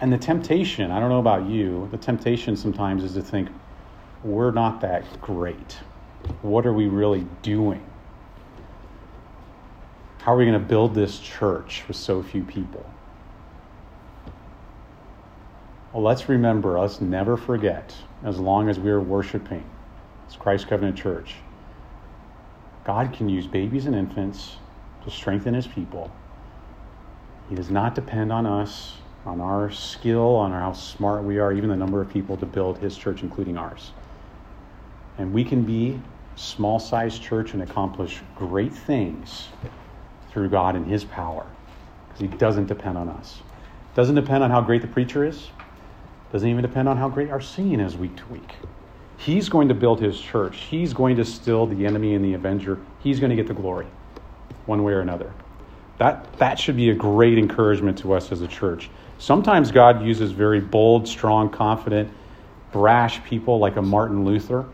And 0.00 0.12
the 0.12 0.18
temptation, 0.18 0.90
I 0.90 1.00
don't 1.00 1.08
know 1.08 1.18
about 1.18 1.48
you, 1.48 1.88
the 1.90 1.98
temptation 1.98 2.56
sometimes 2.56 3.02
is 3.02 3.14
to 3.14 3.22
think, 3.22 3.48
we're 4.22 4.52
not 4.52 4.80
that 4.80 5.20
great. 5.20 5.78
What 6.42 6.66
are 6.66 6.72
we 6.72 6.86
really 6.86 7.26
doing? 7.42 7.84
How 10.18 10.34
are 10.34 10.36
we 10.36 10.44
going 10.44 10.60
to 10.60 10.66
build 10.66 10.94
this 10.94 11.18
church 11.20 11.84
with 11.88 11.96
so 11.96 12.22
few 12.22 12.42
people? 12.42 12.84
Well, 15.92 16.02
let's 16.02 16.28
remember, 16.28 16.78
let's 16.78 17.00
never 17.00 17.36
forget, 17.36 17.94
as 18.24 18.38
long 18.38 18.68
as 18.68 18.78
we 18.78 18.90
are 18.90 19.00
worshiping 19.00 19.64
as 20.28 20.36
Christ 20.36 20.68
Covenant 20.68 20.96
Church, 20.96 21.36
God 22.84 23.12
can 23.12 23.28
use 23.28 23.46
babies 23.46 23.86
and 23.86 23.94
infants 23.94 24.56
to 25.04 25.10
strengthen 25.10 25.54
his 25.54 25.66
people. 25.66 26.10
He 27.48 27.54
does 27.54 27.70
not 27.70 27.94
depend 27.94 28.32
on 28.32 28.46
us, 28.46 28.96
on 29.24 29.40
our 29.40 29.70
skill, 29.70 30.36
on 30.36 30.52
how 30.52 30.72
smart 30.72 31.24
we 31.24 31.38
are, 31.38 31.52
even 31.52 31.70
the 31.70 31.76
number 31.76 32.00
of 32.00 32.10
people 32.10 32.36
to 32.36 32.46
build 32.46 32.78
his 32.78 32.96
church, 32.96 33.22
including 33.22 33.56
ours. 33.56 33.92
And 35.16 35.32
we 35.32 35.44
can 35.44 35.62
be 35.62 36.00
small 36.36 36.78
sized 36.78 37.22
church 37.22 37.52
and 37.52 37.62
accomplish 37.62 38.20
great 38.36 38.72
things 38.72 39.48
through 40.30 40.48
God 40.48 40.76
and 40.76 40.86
His 40.86 41.04
power 41.04 41.46
because 42.06 42.20
He 42.20 42.28
doesn't 42.28 42.66
depend 42.66 42.96
on 42.96 43.08
us. 43.08 43.40
Doesn't 43.94 44.14
depend 44.14 44.44
on 44.44 44.50
how 44.50 44.60
great 44.60 44.82
the 44.82 44.88
preacher 44.88 45.24
is, 45.24 45.48
doesn't 46.30 46.48
even 46.48 46.62
depend 46.62 46.88
on 46.88 46.96
how 46.96 47.08
great 47.08 47.30
our 47.30 47.40
singing 47.40 47.80
is 47.80 47.96
week 47.96 48.16
to 48.16 48.26
week. 48.26 48.54
He's 49.16 49.48
going 49.48 49.66
to 49.68 49.74
build 49.74 50.00
His 50.00 50.20
church, 50.20 50.58
He's 50.70 50.92
going 50.92 51.16
to 51.16 51.24
still 51.24 51.66
the 51.66 51.84
enemy 51.86 52.14
and 52.14 52.24
the 52.24 52.34
avenger, 52.34 52.78
He's 53.00 53.18
going 53.18 53.30
to 53.30 53.36
get 53.36 53.48
the 53.48 53.54
glory 53.54 53.86
one 54.66 54.84
way 54.84 54.92
or 54.92 55.00
another. 55.00 55.32
That, 55.98 56.32
that 56.38 56.58
should 56.58 56.76
be 56.76 56.90
a 56.90 56.94
great 56.94 57.38
encouragement 57.38 57.98
to 57.98 58.12
us 58.12 58.30
as 58.32 58.40
a 58.40 58.48
church. 58.48 58.88
Sometimes 59.18 59.72
God 59.72 60.04
uses 60.04 60.30
very 60.30 60.60
bold, 60.60 61.08
strong, 61.08 61.50
confident, 61.50 62.10
brash 62.70 63.22
people 63.24 63.58
like 63.58 63.76
a 63.76 63.82
Martin 63.82 64.24
Luther 64.24 64.66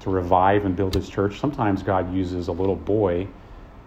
to 0.00 0.10
revive 0.10 0.64
and 0.64 0.74
build 0.74 0.94
his 0.94 1.08
church. 1.08 1.38
Sometimes 1.38 1.82
God 1.82 2.12
uses 2.12 2.48
a 2.48 2.52
little 2.52 2.76
boy 2.76 3.28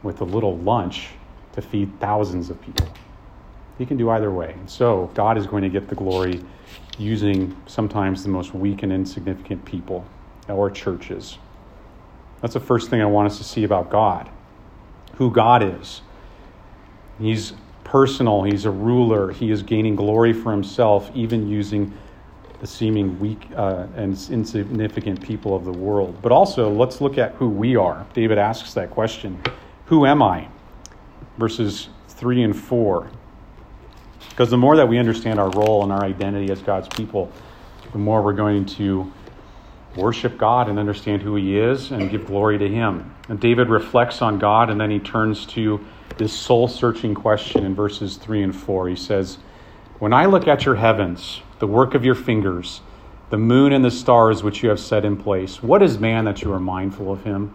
with 0.03 0.21
a 0.21 0.23
little 0.23 0.57
lunch 0.59 1.09
to 1.53 1.61
feed 1.61 1.99
thousands 1.99 2.49
of 2.49 2.61
people. 2.61 2.87
He 3.77 3.85
can 3.85 3.97
do 3.97 4.09
either 4.09 4.31
way. 4.31 4.55
So 4.67 5.11
God 5.13 5.37
is 5.37 5.45
going 5.45 5.63
to 5.63 5.69
get 5.69 5.87
the 5.89 5.95
glory 5.95 6.41
using 6.97 7.55
sometimes 7.67 8.23
the 8.23 8.29
most 8.29 8.53
weak 8.53 8.83
and 8.83 8.91
insignificant 8.91 9.65
people 9.65 10.05
or 10.47 10.71
churches. 10.71 11.37
That's 12.41 12.53
the 12.53 12.59
first 12.59 12.89
thing 12.89 13.01
I 13.01 13.05
want 13.05 13.27
us 13.27 13.37
to 13.37 13.43
see 13.43 13.63
about 13.63 13.89
God 13.89 14.29
who 15.17 15.31
God 15.31 15.63
is. 15.63 16.01
He's 17.19 17.53
personal, 17.83 18.43
He's 18.43 18.65
a 18.65 18.71
ruler, 18.71 19.31
He 19.31 19.51
is 19.51 19.63
gaining 19.63 19.95
glory 19.95 20.33
for 20.33 20.51
Himself, 20.51 21.09
even 21.15 21.47
using 21.47 21.93
the 22.59 22.67
seeming 22.67 23.19
weak 23.19 23.47
uh, 23.55 23.88
and 23.95 24.13
insignificant 24.29 25.21
people 25.21 25.55
of 25.55 25.63
the 25.63 25.71
world. 25.71 26.17
But 26.21 26.31
also, 26.31 26.69
let's 26.69 27.01
look 27.01 27.17
at 27.17 27.33
who 27.33 27.47
we 27.47 27.75
are. 27.75 28.05
David 28.13 28.38
asks 28.38 28.74
that 28.74 28.89
question 28.89 29.41
Who 29.86 30.05
am 30.05 30.21
I? 30.21 30.47
Verses 31.38 31.89
3 32.09 32.43
and 32.43 32.55
4. 32.55 33.09
Because 34.29 34.50
the 34.50 34.57
more 34.57 34.75
that 34.75 34.88
we 34.88 34.97
understand 34.97 35.39
our 35.39 35.50
role 35.51 35.83
and 35.83 35.91
our 35.91 36.03
identity 36.03 36.51
as 36.51 36.62
God's 36.62 36.88
people, 36.89 37.31
the 37.91 37.97
more 37.97 38.21
we're 38.21 38.33
going 38.33 38.65
to 38.65 39.12
worship 39.95 40.38
God 40.38 40.69
and 40.69 40.77
understand 40.77 41.21
who 41.21 41.36
He 41.36 41.57
is 41.57 41.91
and 41.91 42.09
give 42.09 42.27
glory 42.27 42.57
to 42.57 42.67
Him. 42.67 43.15
And 43.29 43.39
David 43.39 43.69
reflects 43.69 44.21
on 44.21 44.39
God 44.39 44.69
and 44.69 44.79
then 44.79 44.91
he 44.91 45.00
turns 45.00 45.45
to 45.47 45.86
this 46.17 46.33
soul 46.33 46.67
searching 46.67 47.13
question 47.13 47.65
in 47.65 47.75
verses 47.75 48.17
3 48.17 48.43
and 48.43 48.55
4. 48.55 48.89
He 48.89 48.95
says, 48.95 49.38
When 50.00 50.13
I 50.13 50.25
look 50.25 50.47
at 50.47 50.65
your 50.65 50.75
heavens, 50.75 51.41
the 51.59 51.67
work 51.67 51.93
of 51.93 52.03
your 52.03 52.15
fingers, 52.15 52.81
the 53.29 53.38
moon 53.38 53.74
and 53.74 53.83
the 53.83 53.91
stars 53.91 54.43
which 54.43 54.63
you 54.63 54.69
have 54.69 54.79
set 54.79 55.03
in 55.03 55.17
place. 55.17 55.62
What 55.62 55.83
is 55.83 56.00
man 56.00 56.25
that 56.25 56.41
you 56.41 56.53
are 56.53 56.59
mindful 56.59 57.12
of 57.12 57.24
him? 57.24 57.53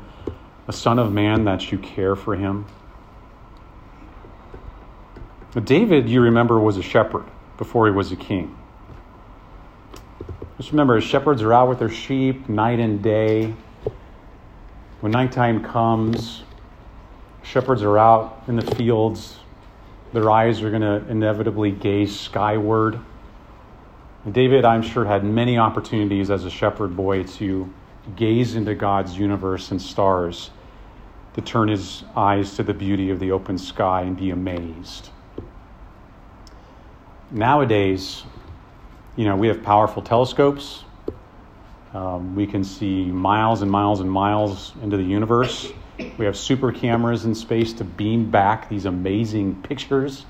A 0.69 0.73
son 0.73 0.99
of 0.99 1.13
man 1.13 1.45
that 1.45 1.73
you 1.73 1.79
care 1.79 2.15
for 2.15 2.37
him? 2.37 2.67
David, 5.65 6.09
you 6.09 6.21
remember, 6.21 6.59
was 6.59 6.77
a 6.79 6.83
shepherd 6.83 7.25
before 7.59 7.87
he 7.87 7.93
was 7.93 8.11
a 8.11 8.17
king. 8.17 8.57
Just 10.57 10.71
remember, 10.71 11.01
shepherds 11.01 11.43
are 11.43 11.53
out 11.53 11.69
with 11.69 11.79
their 11.79 11.91
sheep 11.91 12.49
night 12.49 12.79
and 12.79 13.03
day. 13.03 13.55
When 15.01 15.13
nighttime 15.13 15.65
comes, 15.65 16.45
shepherds 17.43 17.83
are 17.83 17.99
out 17.99 18.43
in 18.49 18.57
the 18.57 18.75
fields. 18.77 19.39
Their 20.13 20.31
eyes 20.31 20.63
are 20.63 20.71
going 20.71 20.83
to 20.83 21.09
inevitably 21.09 21.71
gaze 21.71 22.19
skyward. 22.19 22.99
And 24.25 24.35
David, 24.35 24.65
I'm 24.65 24.83
sure, 24.83 25.05
had 25.05 25.25
many 25.25 25.59
opportunities 25.59 26.31
as 26.31 26.45
a 26.45 26.51
shepherd 26.51 26.97
boy 26.97 27.25
to 27.25 27.73
gaze 28.17 28.55
into 28.55 28.75
God's 28.75 29.17
universe 29.17 29.71
and 29.71 29.81
stars, 29.81 30.51
to 31.35 31.41
turn 31.41 31.69
his 31.69 32.05
eyes 32.15 32.55
to 32.57 32.63
the 32.63 32.75
beauty 32.75 33.11
of 33.11 33.21
the 33.21 33.33
open 33.33 33.59
sky 33.59 34.03
and 34.03 34.17
be 34.17 34.31
amazed. 34.31 35.09
Nowadays, 37.31 38.23
you 39.17 39.25
know, 39.25 39.37
we 39.37 39.49
have 39.49 39.63
powerful 39.63 40.03
telescopes. 40.03 40.85
Um, 41.95 42.35
we 42.35 42.47
can 42.47 42.65
see 42.65 43.07
miles 43.07 43.63
and 43.63 43.71
miles 43.71 44.01
and 44.01 44.11
miles 44.11 44.73
into 44.83 44.97
the 44.97 45.03
universe. 45.03 45.73
We 46.19 46.25
have 46.25 46.37
super 46.37 46.73
cameras 46.73 47.25
in 47.25 47.35
space 47.35 47.73
to 47.75 47.85
beam 47.85 48.31
back 48.31 48.69
these 48.69 48.85
amazing 48.85 49.63
pictures, 49.63 50.25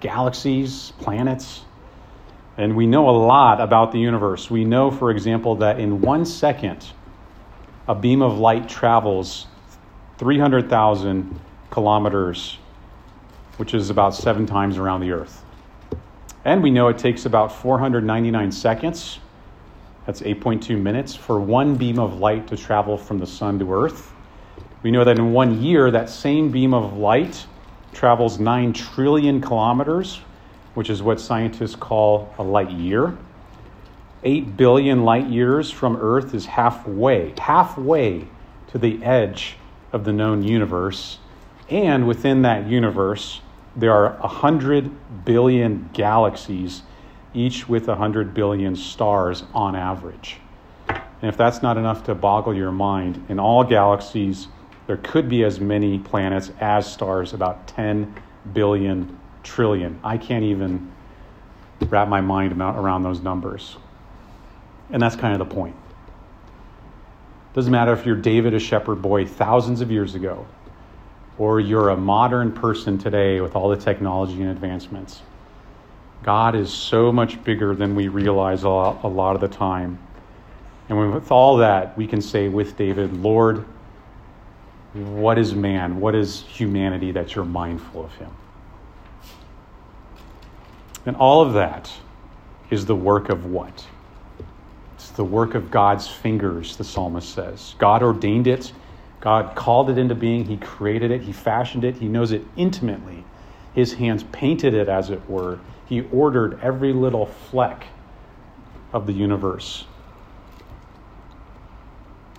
galaxies, 0.00 0.92
planets. 0.98 1.62
And 2.56 2.76
we 2.76 2.86
know 2.86 3.08
a 3.08 3.16
lot 3.16 3.60
about 3.60 3.92
the 3.92 3.98
universe. 3.98 4.50
We 4.50 4.64
know, 4.64 4.90
for 4.90 5.10
example, 5.10 5.56
that 5.56 5.78
in 5.78 6.00
one 6.00 6.24
second, 6.24 6.86
a 7.86 7.94
beam 7.94 8.22
of 8.22 8.38
light 8.38 8.68
travels 8.68 9.46
300,000 10.18 11.38
kilometers, 11.70 12.58
which 13.58 13.74
is 13.74 13.90
about 13.90 14.14
seven 14.14 14.46
times 14.46 14.78
around 14.78 15.00
the 15.00 15.12
Earth. 15.12 15.44
And 16.44 16.62
we 16.62 16.70
know 16.70 16.88
it 16.88 16.98
takes 16.98 17.26
about 17.26 17.52
499 17.52 18.52
seconds, 18.52 19.18
that's 20.06 20.20
8.2 20.20 20.80
minutes, 20.80 21.14
for 21.14 21.40
one 21.40 21.74
beam 21.74 21.98
of 21.98 22.20
light 22.20 22.46
to 22.48 22.56
travel 22.56 22.96
from 22.96 23.18
the 23.18 23.26
sun 23.26 23.58
to 23.58 23.72
Earth. 23.74 24.12
We 24.86 24.92
know 24.92 25.02
that 25.02 25.18
in 25.18 25.32
one 25.32 25.60
year, 25.60 25.90
that 25.90 26.08
same 26.08 26.52
beam 26.52 26.72
of 26.72 26.96
light 26.96 27.44
travels 27.92 28.38
9 28.38 28.72
trillion 28.72 29.40
kilometers, 29.40 30.20
which 30.74 30.90
is 30.90 31.02
what 31.02 31.18
scientists 31.18 31.74
call 31.74 32.32
a 32.38 32.44
light 32.44 32.70
year. 32.70 33.18
8 34.22 34.56
billion 34.56 35.04
light 35.04 35.26
years 35.26 35.72
from 35.72 35.96
Earth 35.96 36.34
is 36.34 36.46
halfway, 36.46 37.34
halfway 37.36 38.28
to 38.68 38.78
the 38.78 39.02
edge 39.02 39.56
of 39.92 40.04
the 40.04 40.12
known 40.12 40.44
universe. 40.44 41.18
And 41.68 42.06
within 42.06 42.42
that 42.42 42.68
universe, 42.68 43.40
there 43.74 43.92
are 43.92 44.12
100 44.20 45.24
billion 45.24 45.90
galaxies, 45.94 46.82
each 47.34 47.68
with 47.68 47.88
100 47.88 48.34
billion 48.34 48.76
stars 48.76 49.42
on 49.52 49.74
average. 49.74 50.36
And 50.88 51.24
if 51.24 51.36
that's 51.36 51.60
not 51.60 51.76
enough 51.76 52.04
to 52.04 52.14
boggle 52.14 52.54
your 52.54 52.70
mind, 52.70 53.26
in 53.28 53.40
all 53.40 53.64
galaxies, 53.64 54.46
there 54.86 54.98
could 54.98 55.28
be 55.28 55.44
as 55.44 55.60
many 55.60 55.98
planets 55.98 56.52
as 56.60 56.90
stars, 56.90 57.32
about 57.32 57.66
10 57.68 58.14
billion 58.52 59.18
trillion. 59.42 59.98
I 60.04 60.18
can't 60.18 60.44
even 60.44 60.92
wrap 61.88 62.08
my 62.08 62.20
mind 62.20 62.52
around 62.60 63.02
those 63.02 63.20
numbers. 63.20 63.76
And 64.90 65.02
that's 65.02 65.16
kind 65.16 65.40
of 65.40 65.48
the 65.48 65.54
point. 65.54 65.76
Doesn't 67.54 67.72
matter 67.72 67.92
if 67.92 68.06
you're 68.06 68.16
David, 68.16 68.54
a 68.54 68.60
shepherd 68.60 69.02
boy, 69.02 69.24
thousands 69.26 69.80
of 69.80 69.90
years 69.90 70.14
ago, 70.14 70.46
or 71.38 71.58
you're 71.58 71.88
a 71.88 71.96
modern 71.96 72.52
person 72.52 72.98
today 72.98 73.40
with 73.40 73.56
all 73.56 73.68
the 73.68 73.76
technology 73.76 74.40
and 74.42 74.50
advancements. 74.50 75.22
God 76.22 76.54
is 76.54 76.72
so 76.72 77.10
much 77.12 77.42
bigger 77.44 77.74
than 77.74 77.94
we 77.94 78.08
realize 78.08 78.62
a 78.62 78.68
lot, 78.68 79.34
of 79.34 79.40
the 79.40 79.48
time. 79.48 79.98
And 80.88 81.12
with 81.12 81.30
all 81.32 81.56
that, 81.58 81.96
we 81.96 82.06
can 82.06 82.20
say 82.20 82.48
with 82.48 82.76
David, 82.76 83.12
Lord, 83.14 83.64
what 84.92 85.38
is 85.38 85.54
man? 85.54 86.00
What 86.00 86.14
is 86.14 86.42
humanity 86.42 87.12
that 87.12 87.34
you're 87.34 87.44
mindful 87.44 88.04
of 88.04 88.14
him? 88.14 88.30
And 91.04 91.16
all 91.16 91.42
of 91.42 91.52
that 91.54 91.92
is 92.70 92.86
the 92.86 92.96
work 92.96 93.28
of 93.28 93.46
what? 93.46 93.86
It's 94.94 95.10
the 95.10 95.24
work 95.24 95.54
of 95.54 95.70
God's 95.70 96.08
fingers, 96.08 96.76
the 96.76 96.84
psalmist 96.84 97.32
says. 97.32 97.74
God 97.78 98.02
ordained 98.02 98.46
it 98.46 98.72
God 99.26 99.56
called 99.56 99.90
it 99.90 99.98
into 99.98 100.14
being, 100.14 100.44
He 100.44 100.56
created 100.56 101.10
it, 101.10 101.22
He 101.22 101.32
fashioned 101.32 101.84
it, 101.84 101.96
He 101.96 102.06
knows 102.06 102.32
it 102.32 102.44
intimately. 102.56 103.24
His 103.74 103.94
hands 103.94 104.22
painted 104.30 104.72
it, 104.72 104.88
as 104.88 105.10
it 105.10 105.28
were. 105.28 105.58
He 105.86 106.02
ordered 106.12 106.60
every 106.62 106.92
little 106.92 107.26
fleck 107.26 107.86
of 108.92 109.06
the 109.06 109.12
universe. 109.12 109.84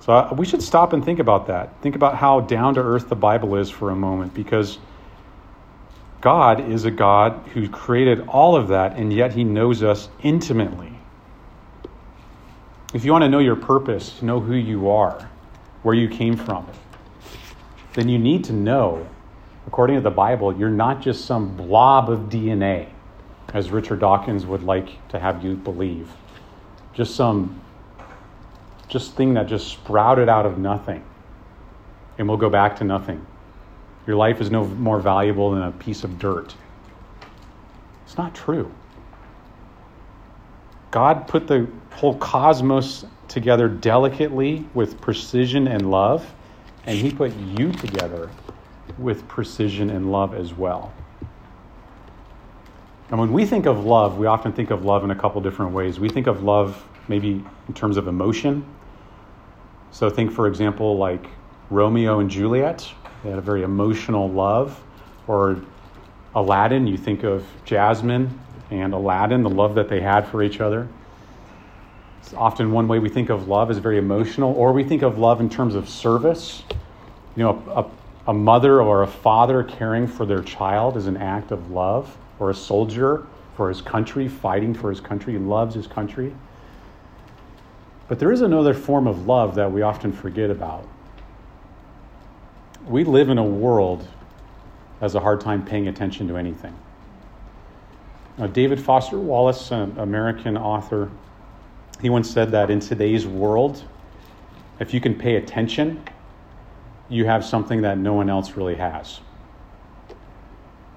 So 0.08 0.34
we 0.38 0.46
should 0.46 0.64
stop 0.64 0.94
and 0.94 1.04
think 1.04 1.20
about 1.20 1.48
that. 1.48 1.82
Think 1.82 1.96
about 1.96 2.16
how 2.16 2.40
down 2.40 2.76
to 2.76 2.80
earth 2.80 3.10
the 3.10 3.16
Bible 3.16 3.58
is 3.58 3.70
for 3.70 3.90
a 3.90 3.96
moment, 3.96 4.34
because 4.34 4.80
God 6.22 6.72
is 6.72 6.86
a 6.86 6.92
God 6.92 7.42
who 7.54 7.68
created 7.68 8.22
all 8.22 8.56
of 8.56 8.70
that, 8.70 8.96
and 8.96 9.12
yet 9.12 9.34
He 9.34 9.44
knows 9.44 9.84
us 9.84 10.08
intimately. 10.24 10.94
If 12.94 13.04
you 13.04 13.12
want 13.12 13.24
to 13.24 13.30
know 13.30 13.40
your 13.40 13.58
purpose, 13.58 14.22
know 14.22 14.40
who 14.40 14.56
you 14.56 14.90
are 14.90 15.30
where 15.84 15.94
you 15.94 16.08
came 16.08 16.38
from, 16.38 16.66
then 17.94 18.08
you 18.08 18.18
need 18.18 18.46
to 18.46 18.54
know, 18.54 19.06
according 19.68 19.98
to 19.98 20.02
the 20.02 20.10
Bible, 20.10 20.58
you're 20.58 20.70
not 20.70 21.02
just 21.02 21.26
some 21.26 21.56
blob 21.58 22.10
of 22.10 22.30
DNA, 22.30 22.88
as 23.54 23.72
Richard 23.72 24.00
Dawkins 24.00 24.46
would 24.46 24.64
like 24.64 25.06
to 25.10 25.20
have 25.20 25.44
you 25.44 25.56
believe. 25.56 26.10
Just 26.94 27.14
some 27.14 27.62
just 28.88 29.16
thing 29.16 29.34
that 29.34 29.48
just 29.48 29.68
sprouted 29.68 30.30
out 30.30 30.46
of 30.46 30.58
nothing 30.58 31.04
and 32.18 32.28
will 32.28 32.38
go 32.38 32.50
back 32.50 32.78
to 32.78 32.84
nothing. 32.84 33.26
Your 34.06 34.16
life 34.16 34.40
is 34.40 34.50
no 34.50 34.66
more 34.66 35.00
valuable 35.00 35.52
than 35.52 35.64
a 35.64 35.72
piece 35.72 36.04
of 36.04 36.18
dirt. 36.18 36.56
It's 38.06 38.18
not 38.18 38.34
true. 38.34 38.72
God 40.92 41.28
put 41.28 41.48
the 41.48 41.68
whole 41.92 42.16
cosmos 42.18 43.06
together 43.28 43.68
delicately 43.68 44.66
with 44.74 45.02
precision 45.02 45.68
and 45.68 45.92
love, 45.92 46.26
and 46.86 46.98
He 46.98 47.12
put 47.12 47.36
you 47.36 47.74
together 47.74 48.30
with 48.98 49.28
precision 49.28 49.90
and 49.90 50.12
love 50.12 50.34
as 50.34 50.54
well. 50.54 50.94
And 53.10 53.20
when 53.20 53.32
we 53.34 53.46
think 53.46 53.66
of 53.66 53.86
love, 53.86 54.18
we 54.18 54.26
often 54.28 54.54
think 54.54 54.72
of 54.72 54.86
love 54.86 55.04
in 55.04 55.12
a 55.12 55.16
couple 55.16 55.40
different 55.42 55.74
ways. 55.74 56.00
We 56.00 56.10
think 56.10 56.28
of 56.28 56.44
love 56.44 56.84
maybe 57.08 57.44
in 57.68 57.74
terms 57.74 57.98
of 57.98 58.08
emotion. 58.08 58.66
So, 59.92 60.10
think, 60.10 60.32
for 60.32 60.48
example, 60.48 60.98
like 60.98 61.26
Romeo 61.70 62.20
and 62.20 62.30
Juliet, 62.30 62.88
they 63.24 63.30
had 63.30 63.40
a 63.40 63.42
very 63.42 63.64
emotional 63.64 64.30
love. 64.30 64.82
Or 65.28 65.62
Aladdin, 66.36 66.88
you 66.88 66.98
think 66.98 67.24
of 67.24 67.46
Jasmine 67.66 68.40
and 68.70 68.94
Aladdin, 68.94 69.44
the 69.44 69.50
love 69.50 69.76
that 69.76 69.90
they 69.90 70.02
had 70.02 70.28
for 70.28 70.44
each 70.44 70.60
other. 70.60 70.88
It's 72.20 72.34
often 72.34 72.72
one 72.72 72.88
way 72.88 73.00
we 73.00 73.10
think 73.10 73.30
of 73.30 73.48
love 73.48 73.72
is 73.72 73.78
very 73.78 73.98
emotional, 73.98 74.54
or 74.54 74.74
we 74.74 74.84
think 74.84 75.02
of 75.02 75.18
love 75.18 75.40
in 75.40 75.50
terms 75.50 75.76
of 75.76 75.88
service. 75.88 76.64
You 77.36 77.44
know, 77.44 77.64
a, 77.68 77.82
a, 77.82 78.32
a 78.32 78.34
mother 78.34 78.82
or 78.82 79.04
a 79.04 79.08
father 79.08 79.64
caring 79.64 80.08
for 80.08 80.26
their 80.26 80.42
child 80.42 80.98
is 80.98 81.08
an 81.08 81.18
act 81.18 81.52
of 81.52 81.72
love, 81.72 82.18
or 82.40 82.50
a 82.50 82.56
soldier 82.56 83.26
for 83.56 83.70
his 83.70 83.82
country, 83.82 84.28
fighting 84.28 84.74
for 84.74 84.90
his 84.90 85.00
country, 85.00 85.38
loves 85.38 85.74
his 85.74 85.88
country. 85.88 86.36
But 88.08 88.20
there 88.20 88.32
is 88.32 88.42
another 88.42 88.74
form 88.74 89.08
of 89.08 89.28
love 89.28 89.56
that 89.56 89.72
we 89.72 89.82
often 89.82 90.14
forget 90.14 90.50
about. 90.50 90.88
We 92.88 93.04
live 93.04 93.30
in 93.30 93.38
a 93.38 93.44
world 93.44 94.02
that 94.02 94.08
has 95.02 95.16
a 95.16 95.20
hard 95.20 95.42
time 95.42 95.66
paying 95.66 95.88
attention 95.88 96.28
to 96.30 96.38
anything. 96.38 96.76
Now, 98.38 98.48
David 98.48 98.80
Foster 98.80 99.18
Wallace, 99.18 99.72
an 99.72 99.98
American 99.98 100.58
author, 100.58 101.10
he 102.02 102.10
once 102.10 102.30
said 102.30 102.52
that 102.52 102.70
in 102.70 102.80
today's 102.80 103.26
world, 103.26 103.84
if 104.80 104.94
you 104.94 105.02
can 105.02 105.16
pay 105.16 105.36
attention, 105.36 106.02
you 107.10 107.26
have 107.26 107.44
something 107.44 107.82
that 107.82 107.98
no 107.98 108.14
one 108.14 108.30
else 108.30 108.52
really 108.52 108.76
has. 108.76 109.20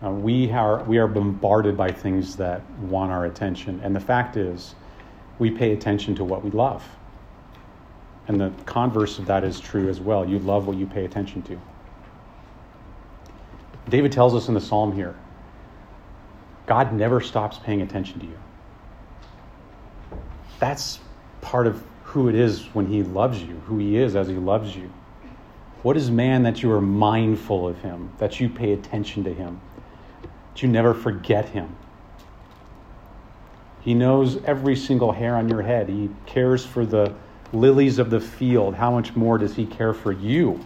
Uh, 0.04 0.10
we, 0.10 0.50
are, 0.50 0.82
we 0.84 0.98
are 0.98 1.06
bombarded 1.06 1.76
by 1.76 1.90
things 1.90 2.36
that 2.36 2.68
want 2.78 3.10
our 3.10 3.24
attention. 3.24 3.80
And 3.82 3.96
the 3.96 4.00
fact 4.00 4.36
is, 4.36 4.74
we 5.38 5.50
pay 5.50 5.72
attention 5.72 6.14
to 6.16 6.24
what 6.24 6.44
we 6.44 6.50
love. 6.50 6.86
And 8.30 8.40
the 8.40 8.52
converse 8.64 9.18
of 9.18 9.26
that 9.26 9.42
is 9.42 9.58
true 9.58 9.88
as 9.88 10.00
well. 10.00 10.24
You 10.24 10.38
love 10.38 10.68
what 10.68 10.76
you 10.76 10.86
pay 10.86 11.04
attention 11.04 11.42
to. 11.42 11.60
David 13.88 14.12
tells 14.12 14.36
us 14.36 14.46
in 14.46 14.54
the 14.54 14.60
psalm 14.60 14.92
here 14.92 15.16
God 16.66 16.92
never 16.92 17.20
stops 17.20 17.58
paying 17.58 17.82
attention 17.82 18.20
to 18.20 18.26
you 18.26 18.38
that's 20.60 21.00
part 21.40 21.66
of 21.66 21.82
who 22.04 22.28
it 22.28 22.34
is 22.34 22.66
when 22.74 22.86
he 22.86 23.02
loves 23.02 23.42
you, 23.42 23.54
who 23.66 23.78
he 23.78 23.96
is 23.96 24.14
as 24.14 24.28
he 24.28 24.34
loves 24.34 24.76
you. 24.76 24.92
What 25.82 25.96
is 25.96 26.10
man 26.10 26.42
that 26.42 26.62
you 26.62 26.70
are 26.70 26.80
mindful 26.80 27.66
of 27.66 27.78
him, 27.78 28.12
that 28.18 28.38
you 28.38 28.48
pay 28.48 28.72
attention 28.72 29.24
to 29.24 29.34
him? 29.34 29.60
that 30.22 30.62
you 30.62 30.68
never 30.68 30.92
forget 30.92 31.48
him. 31.48 31.74
He 33.80 33.94
knows 33.94 34.42
every 34.44 34.76
single 34.76 35.12
hair 35.12 35.36
on 35.36 35.48
your 35.48 35.62
head. 35.62 35.88
He 35.88 36.10
cares 36.26 36.66
for 36.66 36.84
the 36.84 37.14
lilies 37.52 37.98
of 37.98 38.10
the 38.10 38.20
field. 38.20 38.74
How 38.74 38.90
much 38.90 39.14
more 39.16 39.38
does 39.38 39.54
he 39.54 39.66
care 39.66 39.92
for 39.92 40.12
you? 40.12 40.64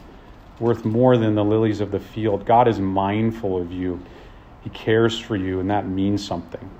Worth 0.60 0.84
more 0.84 1.16
than 1.16 1.34
the 1.34 1.44
lilies 1.44 1.80
of 1.80 1.90
the 1.90 2.00
field. 2.00 2.46
God 2.46 2.68
is 2.68 2.78
mindful 2.78 3.60
of 3.60 3.72
you. 3.72 4.00
He 4.62 4.70
cares 4.70 5.18
for 5.18 5.36
you, 5.36 5.60
and 5.60 5.70
that 5.70 5.86
means 5.86 6.24
something. 6.24 6.70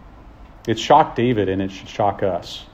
It 0.67 0.79
shocked 0.79 1.17
David, 1.17 1.49
and 1.49 1.61
it 1.61 1.71
should 1.71 1.89
shock 1.89 2.23
us. 2.23 2.65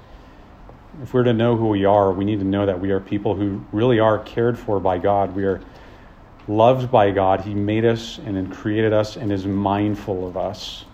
If 1.03 1.14
we're 1.14 1.25
to 1.25 1.33
know 1.33 1.57
who 1.57 1.69
we 1.69 1.85
are, 1.85 2.12
we 2.12 2.25
need 2.25 2.40
to 2.40 2.45
know 2.45 2.66
that 2.66 2.81
we 2.81 2.90
are 2.90 3.01
people 3.01 3.35
who 3.35 3.64
really 3.73 3.99
are 3.99 4.19
cared 4.19 4.59
for 4.59 4.79
by 4.79 4.99
God. 4.99 5.35
We 5.35 5.45
are 5.45 5.61
loved 6.47 6.90
by 6.90 7.11
God. 7.11 7.40
He 7.40 7.55
made 7.55 7.85
us 7.85 8.19
and 8.19 8.53
created 8.53 8.93
us 8.93 9.16
and 9.16 9.33
is 9.33 9.47
mindful 9.47 10.27
of 10.27 10.37
us. 10.37 10.85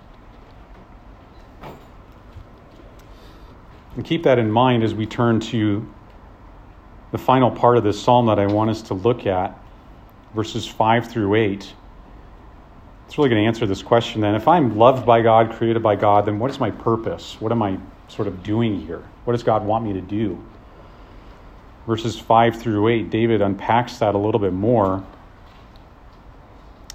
And 3.96 4.04
keep 4.04 4.22
that 4.24 4.38
in 4.38 4.50
mind 4.50 4.84
as 4.84 4.94
we 4.94 5.06
turn 5.06 5.40
to 5.40 5.88
the 7.12 7.18
final 7.18 7.50
part 7.50 7.76
of 7.76 7.84
this 7.84 8.00
psalm 8.00 8.26
that 8.26 8.38
I 8.38 8.46
want 8.46 8.70
us 8.70 8.82
to 8.82 8.94
look 8.94 9.26
at, 9.26 9.58
verses 10.34 10.66
5 10.66 11.10
through 11.10 11.34
8. 11.34 11.72
It's 13.06 13.18
really 13.18 13.30
going 13.30 13.42
to 13.42 13.46
answer 13.46 13.66
this 13.66 13.82
question 13.82 14.20
then. 14.20 14.34
If 14.34 14.48
I'm 14.48 14.76
loved 14.76 15.06
by 15.06 15.22
God, 15.22 15.52
created 15.52 15.82
by 15.82 15.96
God, 15.96 16.26
then 16.26 16.38
what 16.38 16.50
is 16.50 16.58
my 16.58 16.70
purpose? 16.70 17.36
What 17.40 17.52
am 17.52 17.62
I 17.62 17.78
sort 18.08 18.26
of 18.26 18.42
doing 18.42 18.80
here? 18.80 19.02
What 19.24 19.32
does 19.32 19.44
God 19.44 19.64
want 19.64 19.84
me 19.84 19.92
to 19.92 20.00
do? 20.00 20.42
Verses 21.86 22.18
5 22.18 22.60
through 22.60 22.88
8, 22.88 23.10
David 23.10 23.40
unpacks 23.40 23.98
that 23.98 24.16
a 24.16 24.18
little 24.18 24.40
bit 24.40 24.52
more. 24.52 25.04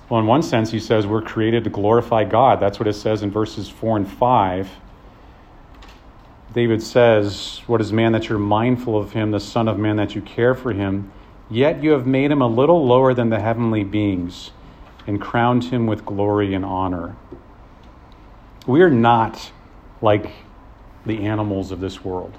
Well, 0.10 0.20
in 0.20 0.28
one 0.28 0.44
sense, 0.44 0.70
he 0.70 0.82
says 0.82 1.08
we're 1.08 1.22
created 1.22 1.64
to 1.64 1.70
glorify 1.70 2.26
God. 2.26 2.60
That's 2.60 2.78
what 2.78 2.90
it 2.90 2.94
says 2.94 3.24
in 3.24 3.32
verses 3.32 3.70
4 3.70 3.96
and 3.96 4.08
5. 4.08 4.70
David 6.54 6.84
says, 6.84 7.62
What 7.68 7.80
is 7.80 7.94
man 7.94 8.12
that 8.12 8.28
you're 8.28 8.40
mindful 8.40 8.98
of 8.98 9.14
him, 9.14 9.32
the 9.32 9.40
Son 9.40 9.68
of 9.68 9.80
Man 9.80 9.96
that 9.96 10.16
you 10.16 10.22
care 10.22 10.54
for 10.54 10.74
him? 10.74 11.12
Yet 11.50 11.84
you 11.84 11.92
have 11.92 12.06
made 12.06 12.32
him 12.32 12.42
a 12.42 12.48
little 12.48 12.86
lower 12.86 13.14
than 13.14 13.30
the 13.30 13.40
heavenly 13.40 13.84
beings 13.84 14.52
and 15.08 15.20
crowned 15.20 15.66
him 15.66 15.88
with 15.88 16.06
glory 16.06 16.54
and 16.54 16.64
honor. 16.64 17.16
We 18.68 18.82
are 18.82 18.90
not 18.90 19.52
like 20.02 20.32
the 21.06 21.26
animals 21.26 21.72
of 21.72 21.80
this 21.80 22.04
world. 22.04 22.38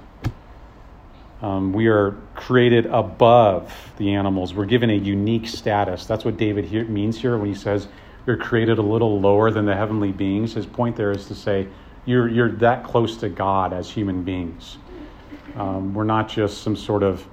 Um, 1.41 1.73
we 1.73 1.87
are 1.87 2.15
created 2.35 2.85
above 2.85 3.91
the 3.97 4.13
animals. 4.13 4.53
We're 4.53 4.65
given 4.65 4.89
a 4.89 4.95
unique 4.95 5.47
status. 5.47 6.05
That's 6.05 6.23
what 6.23 6.37
David 6.37 6.65
here, 6.65 6.85
means 6.85 7.19
here 7.19 7.37
when 7.37 7.49
he 7.49 7.55
says 7.55 7.87
you're 8.25 8.37
created 8.37 8.77
a 8.77 8.81
little 8.81 9.19
lower 9.19 9.51
than 9.51 9.65
the 9.65 9.75
heavenly 9.75 10.13
beings. 10.13 10.53
His 10.53 10.65
point 10.65 10.95
there 10.95 11.11
is 11.11 11.27
to 11.27 11.35
say 11.35 11.67
you're, 12.05 12.27
you're 12.27 12.51
that 12.51 12.83
close 12.83 13.17
to 13.17 13.29
God 13.29 13.73
as 13.73 13.89
human 13.89 14.23
beings. 14.23 14.77
Um, 15.55 15.93
we're 15.93 16.03
not 16.03 16.27
just 16.27 16.61
some 16.61 16.75
sort 16.75 17.03
of 17.03 17.25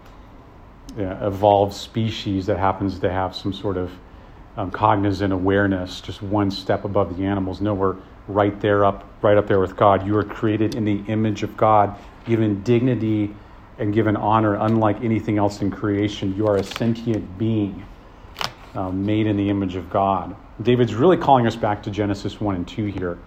uh, 0.99 1.27
evolved 1.27 1.75
species 1.75 2.47
that 2.47 2.59
happens 2.59 2.99
to 3.01 3.11
have 3.11 3.35
some 3.35 3.53
sort 3.53 3.77
of 3.77 3.91
um, 4.57 4.71
cognizant 4.71 5.33
awareness, 5.33 6.01
just 6.01 6.23
one 6.23 6.51
step 6.51 6.85
above 6.85 7.17
the 7.17 7.25
animals. 7.25 7.61
No, 7.61 7.75
we're 7.75 7.97
right 8.29 8.61
there 8.61 8.85
up, 8.85 9.09
right 9.23 9.37
up 9.37 9.47
there 9.47 9.61
with 9.61 9.77
God. 9.77 10.07
You 10.07 10.17
are 10.17 10.25
created 10.25 10.75
in 10.75 10.85
the 10.85 11.03
image 11.07 11.43
of 11.43 11.57
God, 11.57 11.97
given 12.25 12.63
dignity 12.63 13.35
and 13.79 13.95
given 13.95 14.17
honor, 14.17 14.57
unlike 14.57 15.03
anything 15.03 15.39
else 15.39 15.63
in 15.63 15.71
creation. 15.71 16.37
You 16.37 16.47
are 16.47 16.57
a 16.57 16.63
sentient 16.65 17.39
being 17.39 17.85
um, 18.75 19.05
made 19.05 19.27
in 19.27 19.37
the 19.37 19.49
image 19.49 19.77
of 19.77 19.89
God. 19.89 20.37
David's 20.63 20.95
really 20.95 21.17
calling 21.17 21.47
us 21.47 21.57
back 21.57 21.83
to 21.85 21.91
Genesis 21.91 22.41
1 22.41 22.55
and 22.55 22.69
2 22.69 22.87
here 22.87 23.19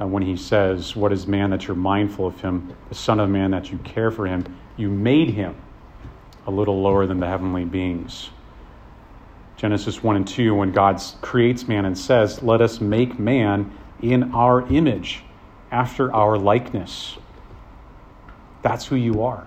uh, 0.00 0.06
when 0.06 0.22
he 0.22 0.36
says, 0.36 0.96
What 0.96 1.12
is 1.12 1.26
man 1.26 1.50
that 1.50 1.66
you're 1.66 1.76
mindful 1.76 2.26
of 2.26 2.40
him, 2.40 2.74
the 2.88 2.94
Son 2.94 3.20
of 3.20 3.28
Man 3.28 3.50
that 3.50 3.70
you 3.70 3.78
care 3.78 4.10
for 4.10 4.26
him? 4.26 4.58
You 4.76 4.88
made 4.88 5.30
him 5.30 5.54
a 6.46 6.50
little 6.50 6.80
lower 6.80 7.06
than 7.06 7.20
the 7.20 7.26
heavenly 7.26 7.64
beings. 7.64 8.30
Genesis 9.56 10.02
1 10.02 10.16
and 10.16 10.26
2, 10.26 10.54
when 10.54 10.72
God 10.72 11.02
creates 11.20 11.68
man 11.68 11.84
and 11.84 11.98
says, 11.98 12.42
Let 12.42 12.60
us 12.62 12.80
make 12.80 13.18
man 13.18 13.76
in 14.00 14.34
our 14.34 14.66
image, 14.72 15.22
after 15.70 16.12
our 16.14 16.38
likeness. 16.38 17.18
That's 18.62 18.86
who 18.86 18.96
you 18.96 19.22
are. 19.22 19.46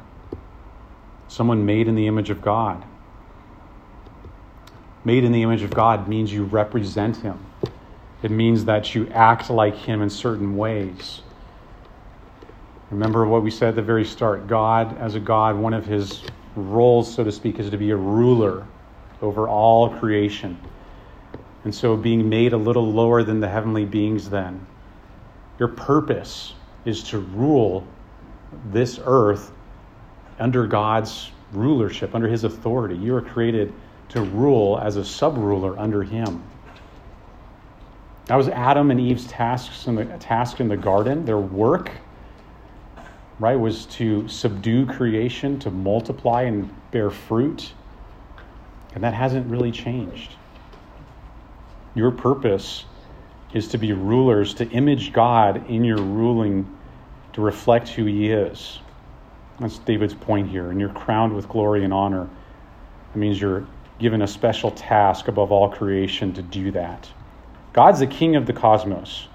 Someone 1.28 1.66
made 1.66 1.88
in 1.88 1.96
the 1.96 2.08
image 2.08 2.30
of 2.30 2.42
God. 2.42 2.84
Made 5.04 5.24
in 5.24 5.32
the 5.32 5.42
image 5.42 5.64
of 5.64 5.72
God 5.72 6.08
means 6.08 6.32
you 6.32 6.44
represent 6.44 7.18
him. 7.18 7.40
It 8.24 8.32
means 8.32 8.64
that 8.66 8.96
you 8.96 9.10
act 9.10 9.50
like 9.50 9.76
Him 9.76 10.02
in 10.02 10.10
certain 10.10 10.56
ways. 10.56 11.22
Remember 12.90 13.28
what 13.28 13.44
we 13.44 13.52
said 13.52 13.70
at 13.70 13.76
the 13.76 13.82
very 13.82 14.06
start 14.06 14.48
God, 14.48 14.98
as 14.98 15.16
a 15.16 15.20
God, 15.20 15.58
one 15.58 15.74
of 15.74 15.86
His 15.86 16.24
roles, 16.56 17.14
so 17.14 17.26
to 17.26 17.32
speak, 17.32 17.60
is 17.60 17.70
to 17.70 17.78
be 17.78 17.92
a 17.92 17.98
ruler 17.98 18.66
over 19.22 19.50
all 19.50 19.90
creation. 19.90 20.58
And 21.66 21.76
so, 21.76 21.98
being 21.98 22.30
made 22.30 22.54
a 22.54 22.58
little 22.58 22.92
lower 22.92 23.24
than 23.24 23.42
the 23.42 23.50
heavenly 23.50 23.84
beings, 23.84 24.30
then, 24.30 24.66
your 25.60 25.70
purpose 25.70 26.54
is 26.86 27.04
to 27.06 27.20
rule 27.20 27.86
this 28.72 29.00
earth 29.04 29.52
under 30.40 30.66
God's 30.66 31.32
rulership, 31.52 32.16
under 32.16 32.28
His 32.28 32.46
authority. 32.46 32.96
You 32.96 33.16
are 33.16 33.22
created 33.22 33.74
to 34.10 34.22
rule 34.22 34.80
as 34.82 34.96
a 34.96 35.04
sub 35.04 35.38
ruler 35.38 35.78
under 35.78 36.04
Him. 36.04 36.44
That 38.26 38.36
was 38.36 38.48
Adam 38.48 38.90
and 38.90 39.02
Eve's 39.02 39.28
tasks 39.28 39.88
in 39.88 39.96
the 39.96 40.06
task 40.06 40.60
in 40.62 40.70
the 40.70 40.78
garden. 40.78 41.26
Their 41.26 41.40
work, 41.40 41.92
right, 43.40 43.56
was 43.56 43.86
to 43.88 44.28
subdue 44.30 44.86
creation, 44.86 45.60
to 45.60 45.70
multiply 45.70 46.44
and 46.44 46.70
bear 46.92 47.10
fruit. 47.10 47.74
And 48.96 49.04
that 49.04 49.14
hasn't 49.14 49.48
really 49.48 49.72
changed. 49.72 50.36
Your 51.96 52.12
purpose 52.12 52.86
is 53.54 53.68
to 53.70 53.78
be 53.78 53.92
rulers, 53.92 54.54
to 54.56 54.70
image 54.70 55.12
God 55.12 55.70
in 55.70 55.84
your 55.84 56.02
ruling, 56.02 56.78
to 57.34 57.42
reflect 57.42 57.90
who 57.90 58.06
He 58.06 58.32
is. 58.32 58.80
That's 59.60 59.80
David's 59.80 60.14
point 60.14 60.50
here. 60.50 60.72
And 60.72 60.80
you're 60.80 60.90
crowned 60.90 61.36
with 61.36 61.50
glory 61.50 61.84
and 61.84 61.94
honor. 61.94 62.30
It 63.14 63.18
means 63.18 63.40
you're 63.40 63.68
given 64.00 64.22
a 64.22 64.28
special 64.28 64.72
task 64.72 65.28
above 65.28 65.52
all 65.52 65.70
creation 65.70 66.34
to 66.34 66.42
do 66.42 66.72
that. 66.72 67.10
God's 67.74 68.00
the 68.00 68.08
king 68.08 68.36
of 68.36 68.46
the 68.46 68.54
cosmos, 68.54 69.28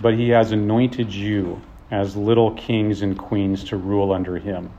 but 0.00 0.14
he 0.14 0.30
has 0.30 0.52
anointed 0.52 1.12
you 1.12 1.60
as 1.90 2.16
little 2.16 2.52
kings 2.52 3.02
and 3.02 3.16
queens 3.18 3.64
to 3.64 3.76
rule 3.76 4.12
under 4.12 4.38
him. 4.38 4.70